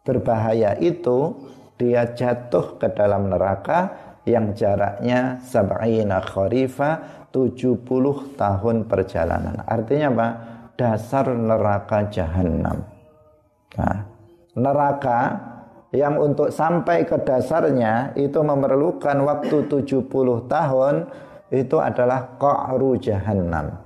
[0.05, 1.33] berbahaya itu,
[1.81, 3.89] dia jatuh ke dalam neraka
[4.29, 9.65] yang jaraknya sab'ina kharifa 70 tahun perjalanan.
[9.65, 10.27] Artinya apa?
[10.77, 12.85] Dasar neraka jahanam.
[13.73, 13.97] Nah,
[14.53, 15.19] neraka
[15.93, 20.09] yang untuk sampai ke dasarnya itu memerlukan waktu 70
[20.49, 21.05] tahun
[21.53, 23.77] itu adalah qa'ru jahannam.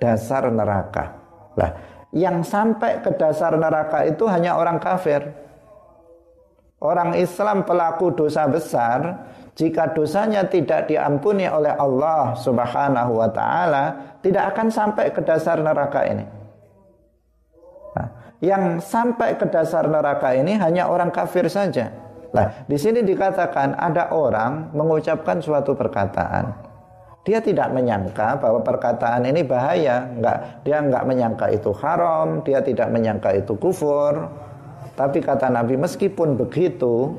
[0.00, 1.04] Dasar neraka.
[1.52, 1.70] Lah,
[2.16, 5.20] yang sampai ke dasar neraka itu hanya orang kafir.
[6.80, 14.54] Orang Islam pelaku dosa besar jika dosanya tidak diampuni oleh Allah Subhanahu wa taala tidak
[14.54, 16.37] akan sampai ke dasar neraka ini.
[18.38, 21.90] Yang sampai ke dasar neraka ini hanya orang kafir saja.
[22.30, 26.54] Nah, di sini dikatakan ada orang mengucapkan suatu perkataan.
[27.26, 32.88] Dia tidak menyangka bahwa perkataan ini bahaya, enggak dia enggak menyangka itu haram, dia tidak
[32.88, 34.30] menyangka itu kufur.
[34.94, 37.14] Tapi kata Nabi meskipun begitu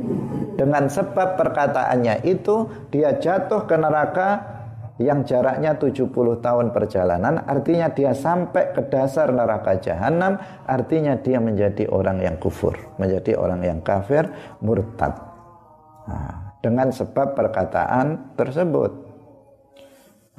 [0.59, 4.58] dengan sebab perkataannya itu dia jatuh ke neraka
[4.99, 6.11] yang jaraknya 70
[6.43, 10.35] tahun perjalanan artinya dia sampai ke dasar neraka jahanam
[10.67, 14.27] artinya dia menjadi orang yang kufur menjadi orang yang kafir
[14.59, 15.15] murtad.
[16.09, 18.91] Nah, dengan sebab perkataan tersebut.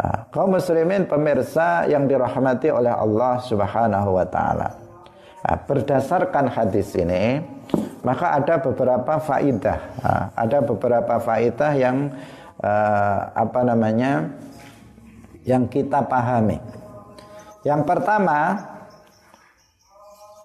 [0.00, 4.68] Nah, kaum muslimin pemirsa yang dirahmati oleh Allah Subhanahu wa taala.
[5.40, 7.40] Nah, berdasarkan hadis ini,
[8.04, 12.12] maka ada beberapa faidah, nah, ada beberapa faidah yang
[12.60, 14.30] uh, apa namanya,
[15.42, 16.60] yang kita pahami.
[17.64, 18.38] Yang pertama,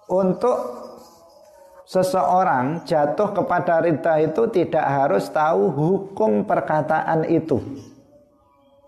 [0.08, 0.58] untuk
[1.86, 7.62] seseorang jatuh kepada rida itu tidak harus tahu hukum perkataan itu.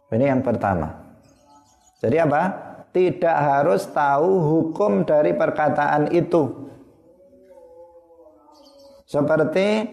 [0.09, 0.99] Ini yang pertama.
[2.01, 2.69] Jadi apa?
[2.89, 6.67] tidak harus tahu hukum dari perkataan itu.
[9.09, 9.89] Seperti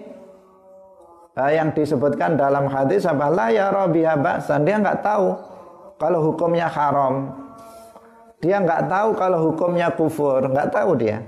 [1.35, 5.35] yang disebutkan dalam hadis apa la ya rabiha ba'san dia nggak tahu
[5.99, 7.31] kalau hukumnya haram.
[8.39, 11.23] Dia nggak tahu kalau hukumnya kufur, nggak tahu dia.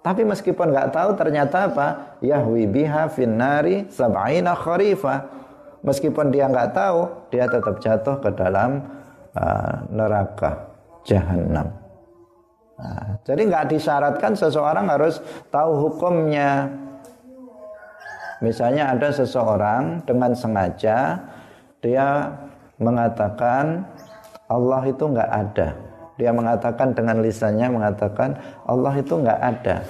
[0.00, 2.16] Tapi meskipun nggak tahu ternyata apa?
[2.24, 5.28] Yahwi biha finnari sab'ina kharifa.
[5.84, 8.84] Meskipun dia nggak tahu, dia tetap jatuh ke dalam
[9.36, 10.70] uh, neraka
[11.04, 11.68] jahanam.
[12.80, 15.20] Nah, jadi nggak disyaratkan seseorang harus
[15.52, 16.72] tahu hukumnya.
[18.40, 21.20] Misalnya ada seseorang dengan sengaja
[21.84, 22.08] dia
[22.80, 23.84] mengatakan
[24.48, 28.36] Allah itu nggak ada dia mengatakan dengan lisannya mengatakan
[28.68, 29.80] Allah itu nggak ada.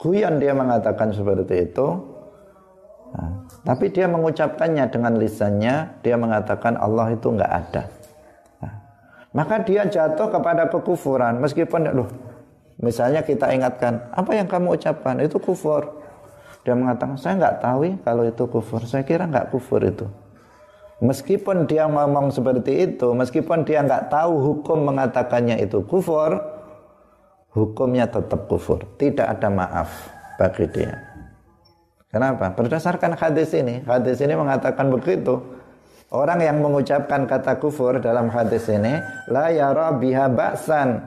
[0.00, 1.88] Guyon dia mengatakan seperti itu.
[3.12, 7.84] Nah, tapi dia mengucapkannya dengan lisannya, dia mengatakan Allah itu nggak ada.
[8.64, 8.72] Nah,
[9.36, 12.08] maka dia jatuh kepada kekufuran meskipun loh
[12.80, 16.00] misalnya kita ingatkan apa yang kamu ucapkan itu kufur.
[16.66, 18.82] Dia mengatakan saya nggak tahu kalau itu kufur.
[18.90, 20.10] Saya kira nggak kufur itu.
[20.98, 26.42] Meskipun dia ngomong seperti itu, meskipun dia nggak tahu hukum mengatakannya itu kufur,
[27.54, 28.82] hukumnya tetap kufur.
[28.98, 30.10] Tidak ada maaf
[30.42, 30.98] bagi dia.
[32.10, 32.50] Kenapa?
[32.50, 35.38] Berdasarkan hadis ini, hadis ini mengatakan begitu.
[36.10, 38.98] Orang yang mengucapkan kata kufur dalam hadis ini,
[39.30, 39.52] la
[40.32, 41.02] ba'san.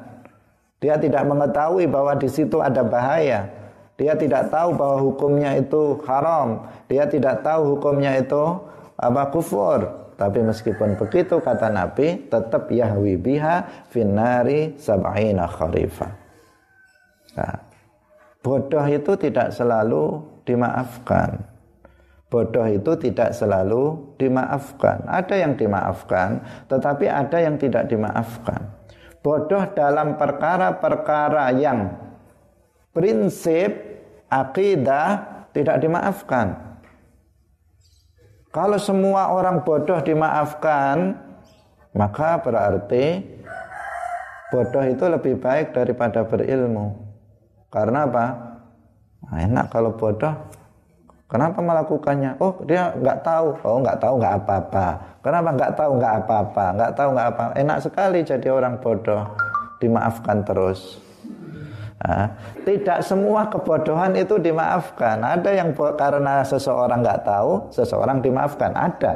[0.80, 3.59] Dia tidak mengetahui bahwa di situ ada bahaya.
[4.00, 6.64] Dia tidak tahu bahwa hukumnya itu haram.
[6.88, 8.56] Dia tidak tahu hukumnya itu
[8.96, 10.08] apa kufur.
[10.16, 16.16] Tapi meskipun begitu kata Nabi tetap yahwi biha finari sab'ina kharifa.
[17.36, 17.56] Nah,
[18.40, 21.44] bodoh itu tidak selalu dimaafkan.
[22.32, 25.08] Bodoh itu tidak selalu dimaafkan.
[25.08, 26.40] Ada yang dimaafkan
[26.72, 28.64] tetapi ada yang tidak dimaafkan.
[29.20, 31.96] Bodoh dalam perkara-perkara yang
[32.92, 33.89] prinsip
[34.30, 35.10] akidah
[35.52, 36.70] tidak dimaafkan
[38.50, 41.14] kalau semua orang bodoh dimaafkan,
[41.94, 43.22] maka berarti
[44.50, 46.98] bodoh itu lebih baik daripada berilmu.
[47.70, 48.26] Karena apa?
[49.22, 50.34] Nah, enak kalau bodoh.
[51.30, 52.42] Kenapa melakukannya?
[52.42, 53.54] Oh dia nggak tahu.
[53.62, 54.88] Oh nggak tahu nggak apa-apa.
[55.22, 56.66] Kenapa nggak tahu nggak apa-apa?
[56.74, 57.44] Nggak tahu nggak apa.
[57.54, 59.30] Enak sekali jadi orang bodoh.
[59.78, 60.98] Dimaafkan terus.
[62.64, 65.20] Tidak semua kebodohan itu dimaafkan.
[65.20, 68.72] Ada yang karena seseorang nggak tahu, seseorang dimaafkan.
[68.72, 69.14] Ada.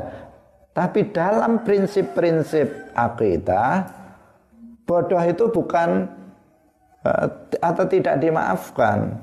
[0.74, 3.88] Tapi dalam prinsip-prinsip akidah,
[4.84, 6.12] bodoh itu bukan
[7.08, 7.28] uh,
[7.64, 9.16] atau tidak dimaafkan.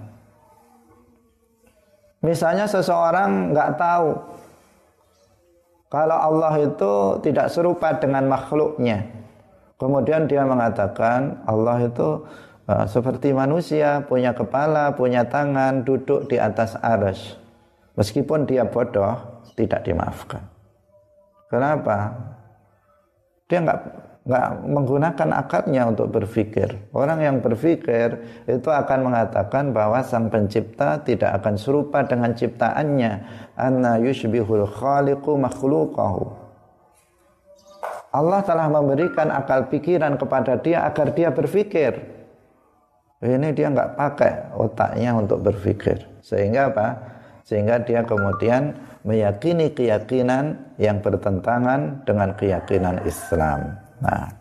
[2.24, 4.08] Misalnya seseorang nggak tahu
[5.90, 6.92] kalau Allah itu
[7.24, 9.04] tidak serupa dengan makhluknya.
[9.80, 12.24] Kemudian dia mengatakan Allah itu
[12.70, 17.34] uh, seperti manusia punya kepala, punya tangan, duduk di atas aras.
[17.98, 20.46] Meskipun dia bodoh, tidak dimaafkan.
[21.50, 22.14] Kenapa?
[23.50, 23.80] Dia nggak
[24.20, 26.70] nggak menggunakan akalnya untuk berpikir.
[26.94, 33.12] Orang yang berpikir itu akan mengatakan bahwa sang pencipta tidak akan serupa dengan ciptaannya.
[33.58, 36.24] Anna yushbihul khaliqu makhluqahu.
[38.10, 42.19] Allah telah memberikan akal pikiran kepada dia agar dia berpikir.
[43.20, 46.08] Ini dia nggak pakai otaknya untuk berpikir.
[46.24, 46.88] Sehingga apa?
[47.44, 48.72] Sehingga dia kemudian
[49.04, 53.76] meyakini keyakinan yang bertentangan dengan keyakinan Islam.
[54.00, 54.32] Nah,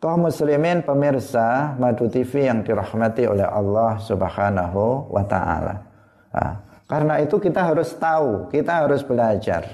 [0.00, 5.84] kaum muslimin pemirsa Madu TV yang dirahmati oleh Allah Subhanahu wa taala.
[6.32, 6.52] Nah,
[6.88, 9.68] karena itu kita harus tahu, kita harus belajar.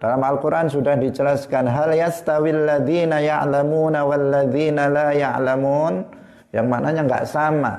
[0.00, 6.19] Dalam Al-Quran sudah dijelaskan hal yastawil ladina ya'lamuna wal ladina la ya'lamun
[6.50, 7.72] yang maknanya nggak sama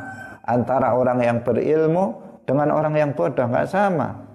[0.48, 4.28] antara orang yang berilmu dengan orang yang bodoh nggak sama.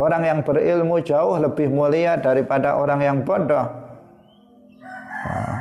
[0.00, 3.66] Orang yang berilmu jauh lebih mulia daripada orang yang bodoh.
[5.22, 5.58] Nah,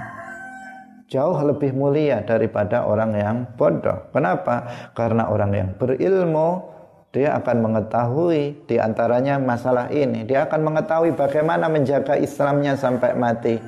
[1.06, 4.10] jauh lebih mulia daripada orang yang bodoh.
[4.10, 4.90] Kenapa?
[4.98, 6.72] Karena orang yang berilmu
[7.12, 10.24] dia akan mengetahui di antaranya masalah ini.
[10.24, 13.60] Dia akan mengetahui bagaimana menjaga Islamnya sampai mati.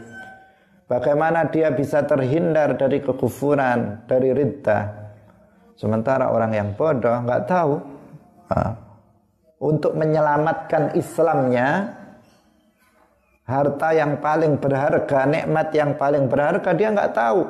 [0.83, 4.91] Bagaimana dia bisa terhindar dari kekufuran, dari ridha.
[5.79, 7.75] Sementara orang yang bodoh nggak tahu.
[9.63, 11.95] untuk menyelamatkan Islamnya,
[13.47, 17.41] harta yang paling berharga, nikmat yang paling berharga dia nggak tahu.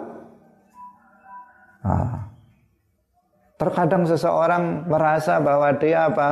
[3.57, 6.29] terkadang seseorang merasa bahwa dia apa?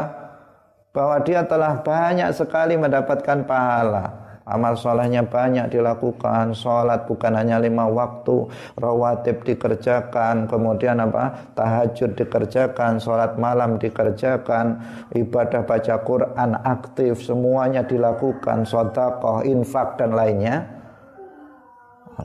[0.93, 4.20] Bahwa dia telah banyak sekali mendapatkan pahala
[4.51, 6.51] amal solehnya banyak dilakukan.
[6.51, 8.45] Sholat bukan hanya lima waktu.
[8.75, 10.45] Rawatib dikerjakan.
[10.51, 11.55] Kemudian apa?
[11.55, 12.99] Tahajud dikerjakan.
[12.99, 14.77] Sholat malam dikerjakan.
[15.15, 17.23] Ibadah baca Quran aktif.
[17.23, 18.67] Semuanya dilakukan.
[18.67, 20.67] Sodakoh infak dan lainnya.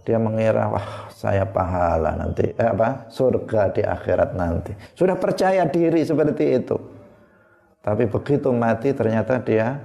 [0.04, 2.52] Dia mengira wah saya pahala nanti.
[2.52, 3.08] Eh, apa?
[3.08, 4.76] Surga di akhirat nanti.
[4.92, 6.76] Sudah percaya diri seperti itu.
[7.80, 9.78] Tapi begitu mati ternyata dia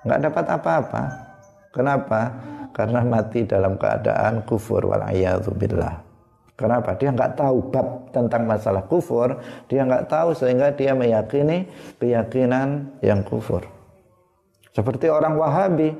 [0.00, 1.29] nggak dapat apa-apa
[1.70, 2.34] kenapa
[2.70, 5.06] karena mati dalam keadaan kufur wal
[5.58, 6.10] billah
[6.60, 6.92] Kenapa?
[6.92, 11.64] Dia nggak tahu bab tentang masalah kufur, dia nggak tahu sehingga dia meyakini
[11.96, 13.64] keyakinan yang kufur.
[14.76, 15.96] Seperti orang Wahabi.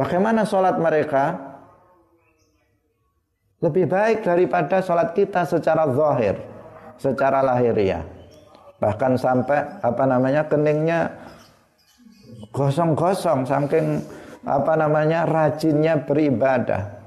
[0.00, 1.36] Bagaimana sholat mereka?
[3.60, 6.40] Lebih baik daripada sholat kita secara zahir,
[6.96, 8.00] secara lahiriah.
[8.80, 11.12] Bahkan sampai apa namanya keningnya
[12.48, 14.00] gosong-gosong saking
[14.44, 17.04] apa namanya rajinnya beribadah.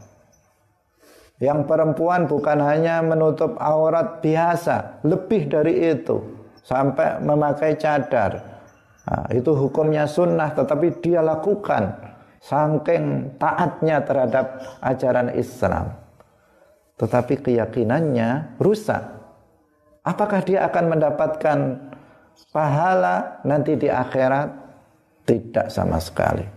[1.38, 6.18] Yang perempuan bukan hanya menutup aurat biasa, lebih dari itu
[6.66, 8.42] sampai memakai cadar.
[9.06, 11.94] Nah, itu hukumnya sunnah, tetapi dia lakukan
[12.42, 15.94] saking taatnya terhadap ajaran Islam.
[16.98, 19.06] Tetapi keyakinannya rusak.
[20.02, 21.60] Apakah dia akan mendapatkan
[22.50, 24.66] pahala nanti di akhirat?
[25.28, 26.57] Tidak sama sekali.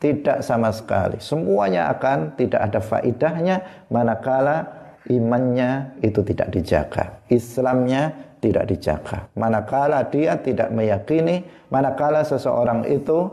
[0.00, 1.20] Tidak sama sekali.
[1.20, 4.64] Semuanya akan tidak ada faidahnya manakala
[5.12, 7.04] imannya itu tidak dijaga.
[7.28, 8.08] Islamnya
[8.40, 9.28] tidak dijaga.
[9.36, 13.28] Manakala dia tidak meyakini, manakala seseorang itu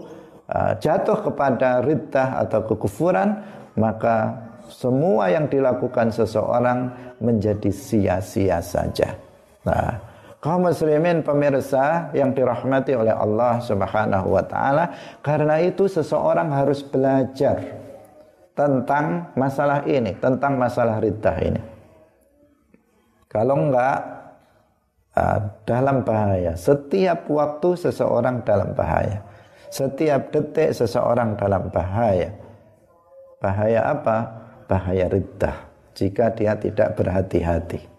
[0.51, 3.39] uh, jatuh kepada riddah atau kekufuran,
[3.79, 4.35] maka
[4.67, 6.91] semua yang dilakukan seseorang
[7.23, 9.15] menjadi sia-sia saja.
[9.63, 10.06] Nah,
[10.47, 17.59] kaum muslimin pemirsa yang dirahmati oleh Allah Subhanahu wa taala, karena itu seseorang harus belajar
[18.55, 21.59] tentang masalah ini, tentang masalah riddah ini.
[23.27, 23.99] Kalau enggak
[25.19, 29.27] uh, dalam bahaya, setiap waktu seseorang dalam bahaya.
[29.67, 32.31] Setiap detik seseorang dalam bahaya.
[33.43, 34.17] Bahaya apa?
[34.63, 37.96] Bahaya riddah jika dia tidak berhati-hati.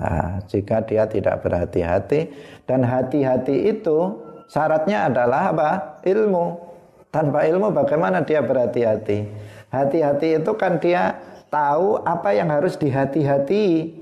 [0.00, 2.32] Nah, jika dia tidak berhati-hati
[2.64, 4.18] dan hati-hati itu
[4.48, 5.70] syaratnya adalah apa?
[6.04, 6.72] Ilmu.
[7.12, 9.28] Tanpa ilmu bagaimana dia berhati-hati?
[9.68, 11.20] Hati-hati itu kan dia
[11.52, 14.00] tahu apa yang harus dihati-hati.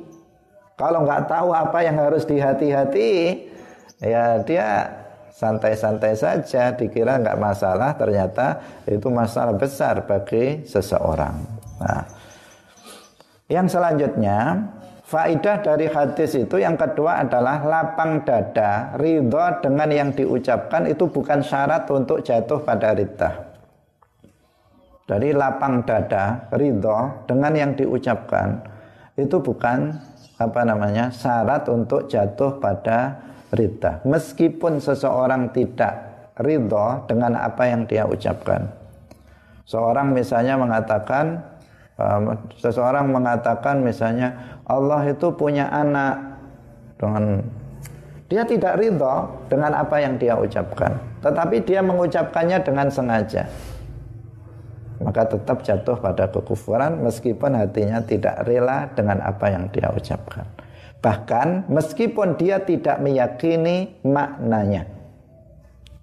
[0.78, 3.10] Kalau nggak tahu apa yang harus dihati-hati,
[4.00, 4.88] ya dia
[5.34, 11.36] santai-santai saja, dikira nggak masalah, ternyata itu masalah besar bagi seseorang.
[11.80, 12.04] Nah,
[13.50, 14.70] yang selanjutnya
[15.10, 21.42] Faidah dari hadis itu yang kedua adalah lapang dada, ridho dengan yang diucapkan itu bukan
[21.42, 23.50] syarat untuk jatuh pada ridha.
[25.10, 28.62] Dari lapang dada, ridho dengan yang diucapkan
[29.18, 29.98] itu bukan
[30.38, 33.18] apa namanya syarat untuk jatuh pada
[33.50, 33.98] ridha.
[34.06, 36.06] Meskipun seseorang tidak
[36.38, 38.70] ridho dengan apa yang dia ucapkan.
[39.66, 41.49] Seorang misalnya mengatakan
[42.56, 46.28] seseorang mengatakan misalnya Allah itu punya anak.
[47.00, 47.40] Dengan
[48.28, 51.00] dia tidak ridho dengan apa yang dia ucapkan.
[51.24, 53.48] Tetapi dia mengucapkannya dengan sengaja.
[55.00, 60.44] Maka tetap jatuh pada kekufuran meskipun hatinya tidak rela dengan apa yang dia ucapkan.
[61.00, 64.84] Bahkan meskipun dia tidak meyakini maknanya.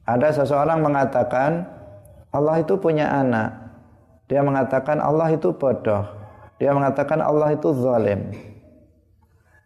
[0.09, 1.69] Ada seseorang mengatakan
[2.33, 3.66] Allah itu punya anak
[4.27, 6.03] dia mengatakan Allah itu bodoh.
[6.59, 8.35] Dia mengatakan Allah itu zalim.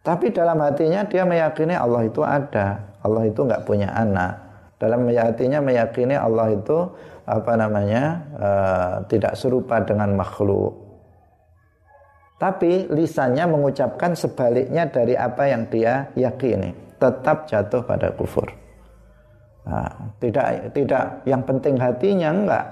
[0.02, 2.94] Tapi dalam hatinya dia meyakini Allah itu ada.
[3.02, 4.38] Allah itu nggak punya anak.
[4.78, 6.90] Dalam hatinya meyakini Allah itu
[7.22, 8.02] apa namanya
[8.34, 10.74] uh, tidak serupa dengan makhluk.
[12.38, 16.74] Tapi lisannya mengucapkan sebaliknya dari apa yang dia yakini.
[16.98, 18.50] Tetap jatuh pada kufur.
[19.62, 22.66] Nah, tidak tidak yang penting hatinya enggak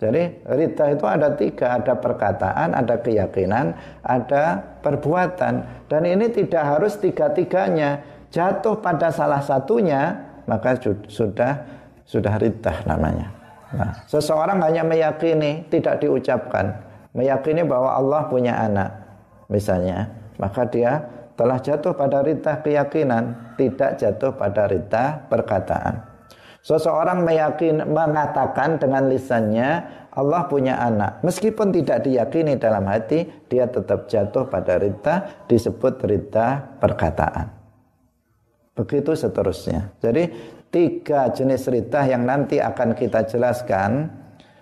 [0.00, 5.84] jadi rita itu ada tiga, ada perkataan, ada keyakinan, ada perbuatan.
[5.92, 8.00] Dan ini tidak harus tiga-tiganya.
[8.32, 10.16] Jatuh pada salah satunya,
[10.48, 11.52] maka sudah
[12.08, 13.28] sudah rita namanya.
[13.76, 16.80] Nah, seseorang hanya meyakini, tidak diucapkan.
[17.12, 18.90] Meyakini bahwa Allah punya anak,
[19.52, 20.08] misalnya.
[20.40, 21.04] Maka dia
[21.36, 26.09] telah jatuh pada rita keyakinan, tidak jatuh pada rita perkataan.
[26.60, 31.24] Seseorang meyakin mengatakan dengan lisannya Allah punya anak.
[31.24, 37.48] Meskipun tidak diyakini dalam hati, dia tetap jatuh pada rita disebut rita perkataan.
[38.76, 39.96] Begitu seterusnya.
[40.04, 40.28] Jadi
[40.68, 44.12] tiga jenis rita yang nanti akan kita jelaskan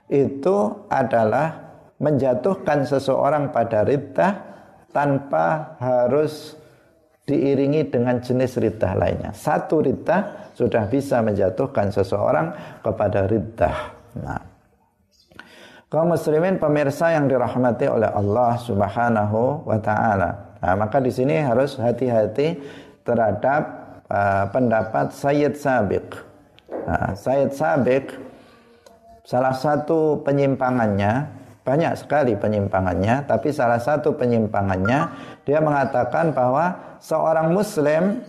[0.09, 1.69] itu adalah
[1.99, 4.29] menjatuhkan seseorang pada rita
[4.95, 6.57] tanpa harus
[7.29, 9.37] diiringi dengan jenis rita lainnya.
[9.37, 12.51] Satu rita sudah bisa menjatuhkan seseorang
[12.83, 13.79] kepada riddah.
[14.19, 14.43] Nah,
[15.89, 20.61] Kaum muslimin pemirsa yang dirahmati oleh Allah Subhanahu wa taala.
[20.61, 22.61] Nah, maka di sini harus hati-hati
[23.09, 23.63] terhadap
[24.05, 26.13] uh, pendapat Sayyid Sabiq.
[26.85, 28.05] Nah, Sayyid Sabiq
[29.25, 31.33] salah satu penyimpangannya
[31.65, 35.09] banyak sekali penyimpangannya, tapi salah satu penyimpangannya
[35.49, 38.21] dia mengatakan bahwa seorang muslim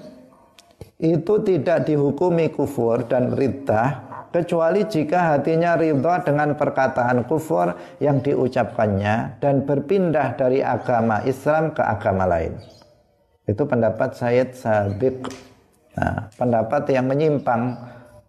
[1.00, 4.04] itu tidak dihukumi kufur dan riddah
[4.36, 7.72] kecuali jika hatinya ridha dengan perkataan kufur
[8.04, 12.60] yang diucapkannya dan berpindah dari agama Islam ke agama lain.
[13.48, 15.26] Itu pendapat Sayyid Sabiq.
[15.98, 17.80] Nah, pendapat yang menyimpang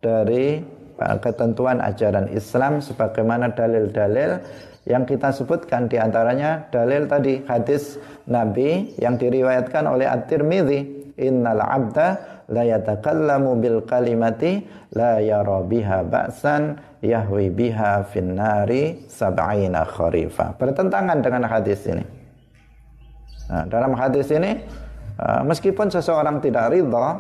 [0.01, 0.62] dari
[0.97, 4.41] uh, ketentuan ajaran Islam sebagaimana dalil-dalil
[4.89, 12.39] yang kita sebutkan di antaranya dalil tadi hadis Nabi yang diriwayatkan oleh At-Tirmidzi innal abda
[12.51, 14.66] la yatakallamu bil kalimati
[14.98, 20.59] la yara biha ba'san yahwi biha finnari sab'ina kharifa.
[20.59, 22.05] Bertentangan dengan hadis ini.
[23.51, 24.62] Nah, dalam hadis ini
[25.18, 27.18] uh, meskipun seseorang tidak ridha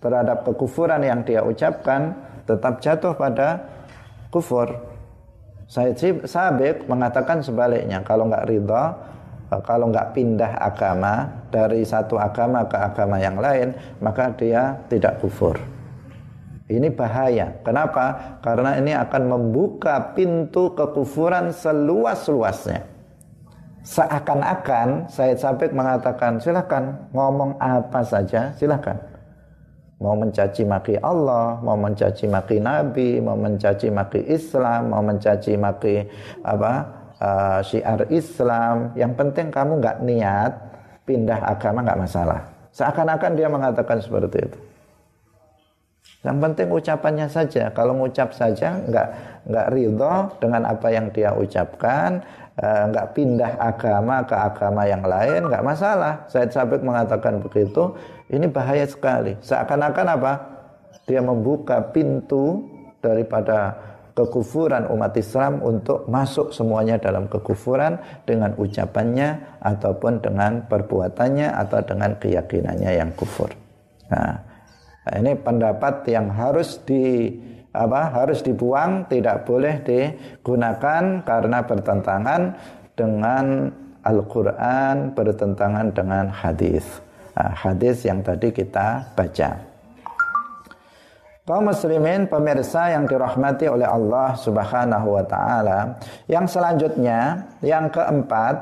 [0.00, 2.12] terhadap kekufuran yang dia ucapkan
[2.44, 3.64] tetap jatuh pada
[4.28, 4.68] kufur.
[5.66, 5.98] Said
[6.30, 9.15] Sabik mengatakan sebaliknya kalau nggak ridha Eh,
[9.46, 15.54] kalau nggak pindah agama dari satu agama ke agama yang lain maka dia tidak kufur.
[16.66, 17.62] Ini bahaya.
[17.62, 18.38] Kenapa?
[18.42, 22.82] Karena ini akan membuka pintu kekufuran seluas-luasnya.
[23.86, 28.98] Seakan-akan Said Sabik mengatakan silahkan ngomong apa saja silahkan
[29.96, 36.04] mau mencaci maki Allah, mau mencaci maki Nabi, mau mencaci maki Islam, mau mencaci maki
[36.44, 38.92] apa uh, syiar Islam.
[38.98, 40.52] Yang penting kamu nggak niat
[41.06, 42.40] pindah agama nggak masalah.
[42.74, 44.58] Seakan-akan dia mengatakan seperti itu.
[46.26, 47.70] Yang penting ucapannya saja.
[47.70, 49.08] Kalau mengucap saja nggak
[49.46, 52.18] nggak ridho dengan apa yang dia ucapkan,
[52.58, 56.26] uh, nggak pindah agama ke agama yang lain, nggak masalah.
[56.26, 57.94] Said Sabik mengatakan begitu.
[58.26, 59.38] Ini bahaya sekali.
[59.38, 60.32] Seakan-akan apa?
[61.06, 62.66] Dia membuka pintu
[62.98, 63.78] daripada
[64.16, 72.16] kekufuran umat Islam untuk masuk semuanya dalam kekufuran dengan ucapannya ataupun dengan perbuatannya atau dengan
[72.16, 73.52] keyakinannya yang kufur.
[74.08, 74.40] Nah,
[75.20, 77.36] ini pendapat yang harus di
[77.76, 82.42] apa harus dibuang, tidak boleh digunakan karena bertentangan
[82.96, 83.68] dengan
[84.00, 86.88] Al-Qur'an, bertentangan dengan hadis.
[87.36, 89.75] Nah, hadis yang tadi kita baca.
[91.46, 95.94] Kaum muslimin pemirsa yang dirahmati oleh Allah Subhanahu wa taala.
[96.26, 98.54] Yang selanjutnya, yang keempat,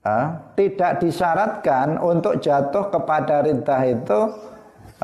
[0.00, 4.20] uh, tidak disyaratkan untuk jatuh kepada ridha itu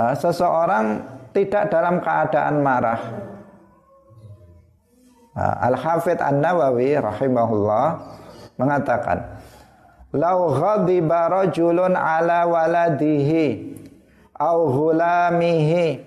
[0.00, 1.04] uh, seseorang
[1.36, 3.00] tidak dalam keadaan marah.
[5.36, 8.00] Uh, Al-Hafidh An-Nawawi rahimahullah
[8.56, 9.44] mengatakan,
[10.16, 13.76] "Lau ghadiba rajulun ala waladihi
[14.40, 16.05] au ghulamihi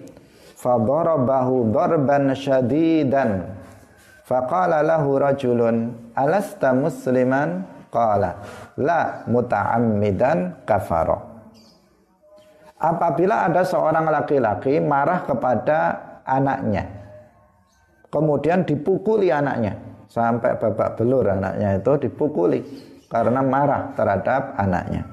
[4.28, 8.44] faqala lahu rajulun alasta musliman qala
[8.76, 11.18] la muta'ammidan kafara
[12.76, 15.80] apabila ada seorang laki-laki marah kepada
[16.28, 16.86] anaknya
[18.12, 19.80] kemudian dipukuli anaknya
[20.12, 22.62] sampai babak belur anaknya itu dipukuli
[23.10, 25.04] karena marah terhadap anaknya.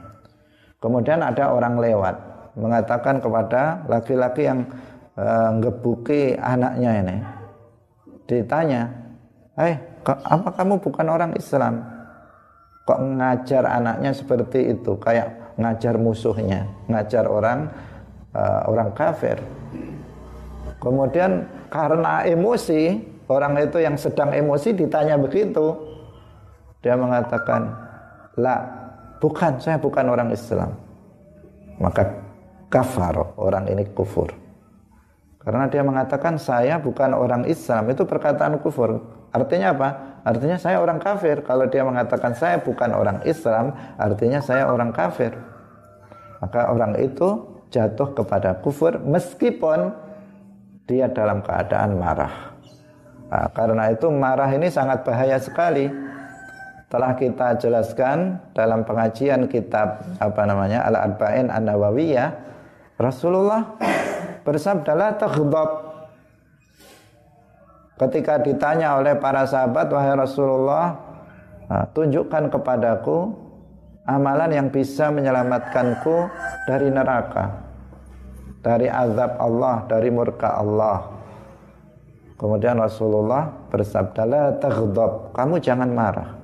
[0.79, 2.15] Kemudian ada orang lewat
[2.55, 4.69] mengatakan kepada laki-laki yang
[5.17, 7.17] uh, ngebuki anaknya ini.
[8.29, 8.83] Ditanya
[9.57, 11.83] eh apa kamu bukan orang Islam?
[12.87, 14.95] Kok ngajar anaknya seperti itu?
[15.03, 17.73] Kayak ngajar musuhnya ngajar orang
[18.37, 19.41] uh, orang kafir.
[20.79, 25.75] Kemudian karena emosi orang itu yang sedang emosi ditanya begitu.
[26.85, 27.75] Dia mengatakan
[28.39, 28.63] la
[29.19, 30.71] bukan saya bukan orang Islam.
[31.83, 32.09] Maka
[32.71, 34.46] kafar orang ini kufur
[35.47, 38.99] karena dia mengatakan saya bukan orang Islam itu perkataan kufur.
[39.31, 39.89] Artinya apa?
[40.27, 41.39] Artinya saya orang kafir.
[41.47, 45.39] Kalau dia mengatakan saya bukan orang Islam, artinya saya orang kafir.
[46.43, 49.95] Maka orang itu jatuh kepada kufur meskipun
[50.91, 52.59] dia dalam keadaan marah.
[53.31, 55.87] Nah, karena itu marah ini sangat bahaya sekali.
[56.91, 62.31] Telah kita jelaskan dalam pengajian kitab apa namanya Al-Arba'in An-Nawawiyah,
[62.99, 63.79] Rasulullah
[64.47, 65.71] bersabda la taghdab
[67.99, 70.95] ketika ditanya oleh para sahabat wahai Rasulullah
[71.67, 73.35] nah, tunjukkan kepadaku
[74.07, 76.31] amalan yang bisa menyelamatkanku
[76.71, 77.67] dari neraka
[78.63, 81.17] dari azab Allah dari murka Allah
[82.37, 86.37] Kemudian Rasulullah bersabda, "La taghdab." Kamu jangan marah.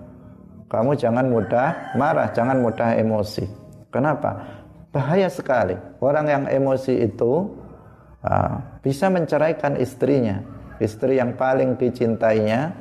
[0.73, 3.45] Kamu jangan mudah marah, jangan mudah emosi.
[3.93, 4.41] Kenapa?
[4.89, 5.77] Bahaya sekali.
[6.01, 7.45] Orang yang emosi itu
[8.83, 10.41] bisa menceraikan istrinya.
[10.83, 12.75] Istri yang paling dicintainya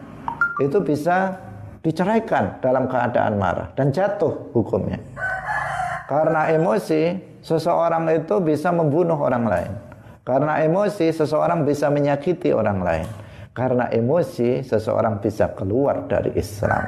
[0.58, 1.38] itu bisa
[1.86, 4.98] diceraikan dalam keadaan marah dan jatuh hukumnya.
[6.10, 9.72] Karena emosi, seseorang itu bisa membunuh orang lain.
[10.22, 13.08] Karena emosi, seseorang bisa menyakiti orang lain.
[13.52, 16.86] Karena emosi, seseorang bisa keluar dari Islam.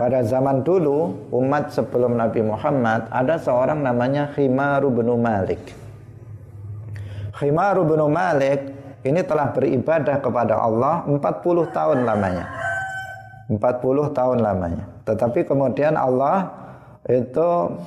[0.00, 5.60] Pada zaman dulu, umat sebelum Nabi Muhammad, ada seorang namanya Khimaru bin Malik.
[7.40, 8.68] Khimaru bin Malik
[9.00, 11.16] ini telah beribadah kepada Allah 40
[11.72, 12.44] tahun lamanya.
[13.48, 14.84] 40 tahun lamanya.
[15.08, 16.52] Tetapi kemudian Allah
[17.08, 17.80] itu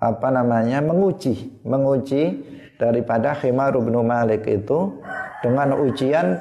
[0.00, 2.40] apa namanya menguji, menguji
[2.80, 4.96] daripada Khimaru bin Malik itu
[5.44, 6.40] dengan ujian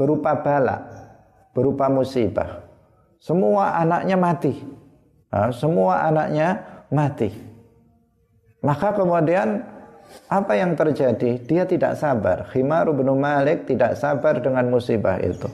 [0.00, 0.80] berupa bala,
[1.52, 2.64] berupa musibah.
[3.20, 4.56] Semua anaknya mati.
[5.28, 7.28] Nah, semua anaknya mati.
[8.64, 9.75] Maka kemudian
[10.26, 11.38] apa yang terjadi?
[11.46, 12.50] Dia tidak sabar.
[12.50, 15.46] Khimar bin Malik tidak sabar dengan musibah itu.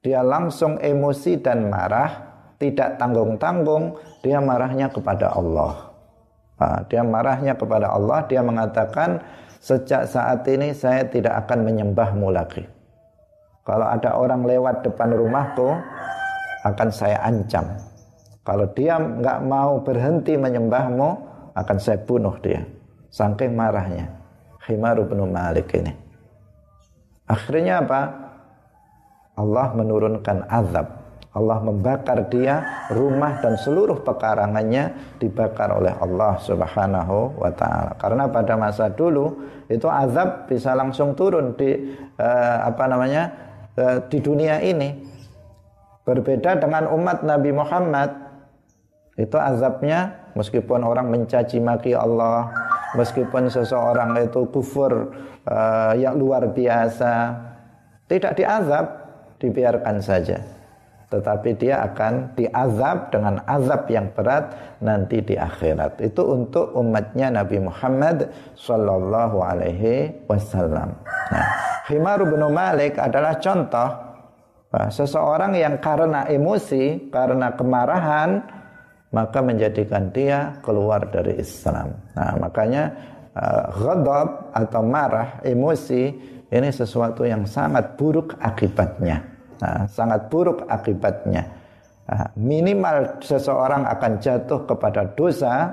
[0.00, 2.08] Dia langsung emosi dan marah,
[2.56, 5.92] tidak tanggung-tanggung, dia marahnya kepada Allah.
[6.88, 9.20] Dia marahnya kepada Allah, dia mengatakan,
[9.60, 12.64] sejak saat ini saya tidak akan menyembahmu lagi.
[13.64, 15.76] Kalau ada orang lewat depan rumahku,
[16.64, 17.68] akan saya ancam.
[18.44, 21.08] Kalau dia nggak mau berhenti menyembahmu,
[21.52, 22.64] akan saya bunuh dia.
[23.10, 24.08] Saking marahnya.
[24.62, 25.92] Khimaru bin Malik ini.
[27.26, 28.00] Akhirnya apa?
[29.34, 30.98] Allah menurunkan azab.
[31.30, 37.94] Allah membakar dia, rumah dan seluruh pekarangannya dibakar oleh Allah Subhanahu wa taala.
[38.02, 39.38] Karena pada masa dulu
[39.70, 43.22] itu azab bisa langsung turun di uh, apa namanya?
[43.78, 45.10] Uh, di dunia ini
[46.10, 48.10] Berbeda dengan umat Nabi Muhammad,
[49.14, 52.50] itu azabnya meskipun orang mencaci maki Allah,
[52.96, 55.12] meskipun seseorang itu kufur
[55.46, 57.36] uh, yang luar biasa,
[58.10, 58.86] tidak diazab,
[59.38, 60.38] dibiarkan saja.
[61.10, 65.98] Tetapi dia akan diazab dengan azab yang berat nanti di akhirat.
[65.98, 70.94] Itu untuk umatnya Nabi Muhammad Sallallahu Alaihi Wasallam.
[71.34, 71.46] Nah,
[71.90, 74.10] Himar bin Malik adalah contoh
[74.70, 78.59] Nah, seseorang yang karena emosi, karena kemarahan,
[79.10, 81.98] maka menjadikan dia keluar dari Islam.
[82.14, 82.94] Nah, makanya
[83.34, 86.02] uh, ghadab atau marah, emosi
[86.50, 89.22] ini sesuatu yang sangat buruk akibatnya.
[89.62, 91.46] Nah, sangat buruk akibatnya.
[92.10, 95.70] Nah, minimal seseorang akan jatuh kepada dosa,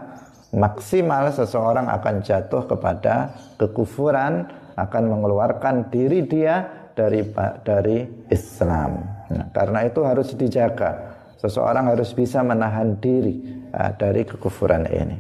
[0.54, 4.46] maksimal seseorang akan jatuh kepada kekufuran,
[4.78, 7.26] akan mengeluarkan diri dia dari
[7.66, 9.02] dari Islam.
[9.34, 11.17] Nah, karena itu harus dijaga.
[11.38, 15.18] Seseorang harus bisa menahan diri uh, dari kekufuran ini.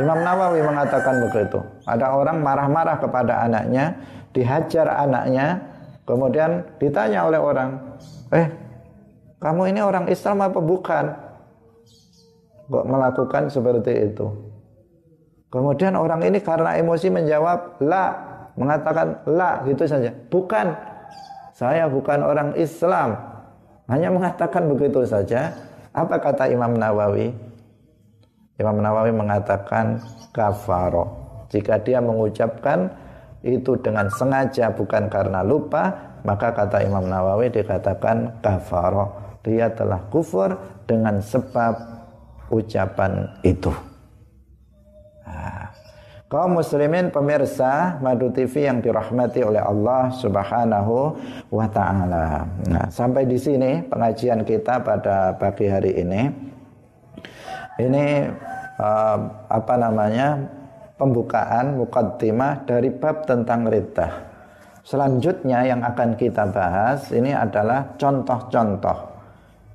[0.00, 1.58] Imam Nawawi mengatakan begitu.
[1.84, 3.98] Ada orang marah-marah kepada anaknya,
[4.30, 5.60] dihajar anaknya,
[6.06, 7.98] kemudian ditanya oleh orang,
[8.30, 8.46] "Eh,
[9.42, 11.04] kamu ini orang Islam apa bukan?"
[12.70, 14.26] Kok melakukan seperti itu?
[15.50, 18.14] Kemudian orang ini karena emosi menjawab, "La,"
[18.54, 20.14] mengatakan "la" gitu saja.
[20.30, 20.70] Bukan,
[21.50, 23.29] saya bukan orang Islam.
[23.90, 25.50] Hanya mengatakan begitu saja.
[25.90, 27.34] Apa kata Imam Nawawi?
[28.62, 29.98] Imam Nawawi mengatakan
[30.30, 31.10] kafaro.
[31.50, 32.86] Jika dia mengucapkan
[33.42, 35.90] itu dengan sengaja bukan karena lupa,
[36.22, 39.10] maka kata Imam Nawawi dikatakan kafaro.
[39.42, 40.54] Dia telah kufur
[40.86, 41.74] dengan sebab
[42.54, 43.72] ucapan itu.
[46.30, 51.18] Kaum muslimin pemirsa Madu TV yang dirahmati oleh Allah Subhanahu
[51.50, 52.46] wa taala.
[52.70, 56.30] Nah, sampai di sini pengajian kita pada pagi hari ini.
[57.82, 58.30] Ini
[58.78, 59.18] uh,
[59.50, 60.58] apa namanya?
[61.00, 64.12] pembukaan mukaddimah dari bab tentang riddah.
[64.84, 68.98] Selanjutnya yang akan kita bahas ini adalah contoh-contoh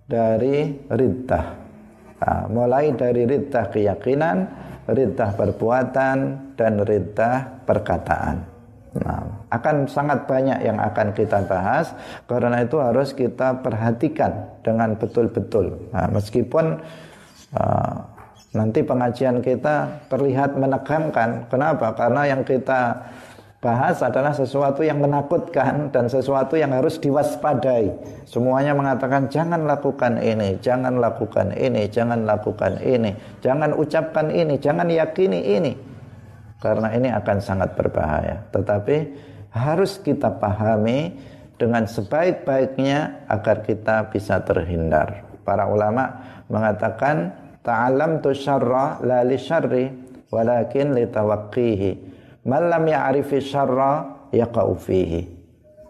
[0.06, 1.46] dari riddah.
[2.22, 4.38] Nah, mulai dari riddah keyakinan,
[4.86, 6.18] riddah perbuatan
[6.54, 8.56] dan riddah perkataan.
[8.96, 11.92] Nah, akan sangat banyak yang akan kita bahas
[12.32, 15.92] karena itu harus kita perhatikan dengan betul-betul.
[15.92, 16.80] Nah, meskipun
[17.60, 17.96] uh,
[18.56, 21.52] nanti pengajian kita terlihat menegangkan.
[21.52, 21.92] Kenapa?
[21.92, 23.12] Karena yang kita
[23.66, 27.90] bahas adalah sesuatu yang menakutkan dan sesuatu yang harus diwaspadai.
[28.30, 34.86] Semuanya mengatakan jangan lakukan ini, jangan lakukan ini, jangan lakukan ini, jangan ucapkan ini, jangan
[34.86, 35.74] yakini ini.
[36.62, 38.46] Karena ini akan sangat berbahaya.
[38.54, 38.98] Tetapi
[39.50, 41.18] harus kita pahami
[41.58, 45.26] dengan sebaik-baiknya agar kita bisa terhindar.
[45.42, 46.22] Para ulama
[46.54, 47.34] mengatakan
[47.66, 49.90] ta'alam tu syarra la li syarri
[50.30, 52.05] walakin li tawaqqihi.
[52.46, 55.22] Man lam ya'rifi syarra yaqa'u fihi.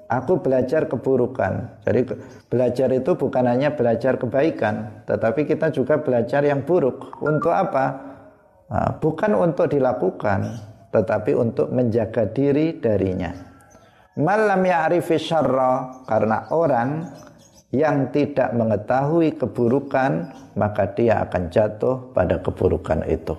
[0.07, 1.83] Aku belajar keburukan.
[1.83, 2.01] Jadi
[2.47, 7.19] belajar itu bukan hanya belajar kebaikan, tetapi kita juga belajar yang buruk.
[7.19, 7.85] Untuk apa?
[8.71, 10.45] Nah, bukan untuk dilakukan,
[10.95, 13.33] tetapi untuk menjaga diri darinya.
[14.15, 17.11] Malam ya'rifi syarra karena orang
[17.75, 23.35] yang tidak mengetahui keburukan maka dia akan jatuh pada keburukan itu.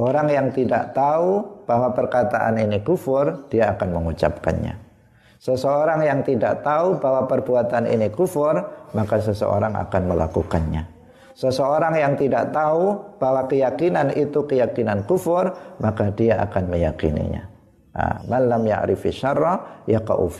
[0.00, 4.72] Orang yang tidak tahu bahwa perkataan ini kufur, dia akan mengucapkannya.
[5.36, 8.64] Seseorang yang tidak tahu bahwa perbuatan ini kufur,
[8.96, 10.88] maka seseorang akan melakukannya.
[11.36, 15.52] Seseorang yang tidak tahu bahwa keyakinan itu keyakinan kufur,
[15.84, 17.44] maka dia akan meyakininya.
[17.92, 20.32] Nah, malam ya'rifi syarra yaqa'u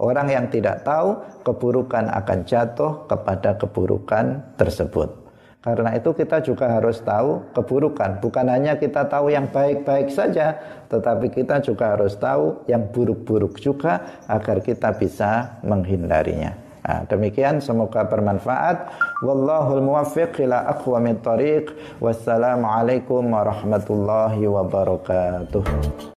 [0.00, 5.21] Orang yang tidak tahu keburukan akan jatuh kepada keburukan tersebut.
[5.62, 8.18] Karena itu kita juga harus tahu keburukan.
[8.18, 10.58] Bukan hanya kita tahu yang baik-baik saja,
[10.90, 16.58] tetapi kita juga harus tahu yang buruk-buruk juga agar kita bisa menghindarinya.
[16.82, 18.90] Nah, demikian semoga bermanfaat.
[19.22, 21.70] Wallahul muwaffiq ila aqwamit thariq.
[22.02, 26.10] Wassalamualaikum warahmatullahi wabarakatuh.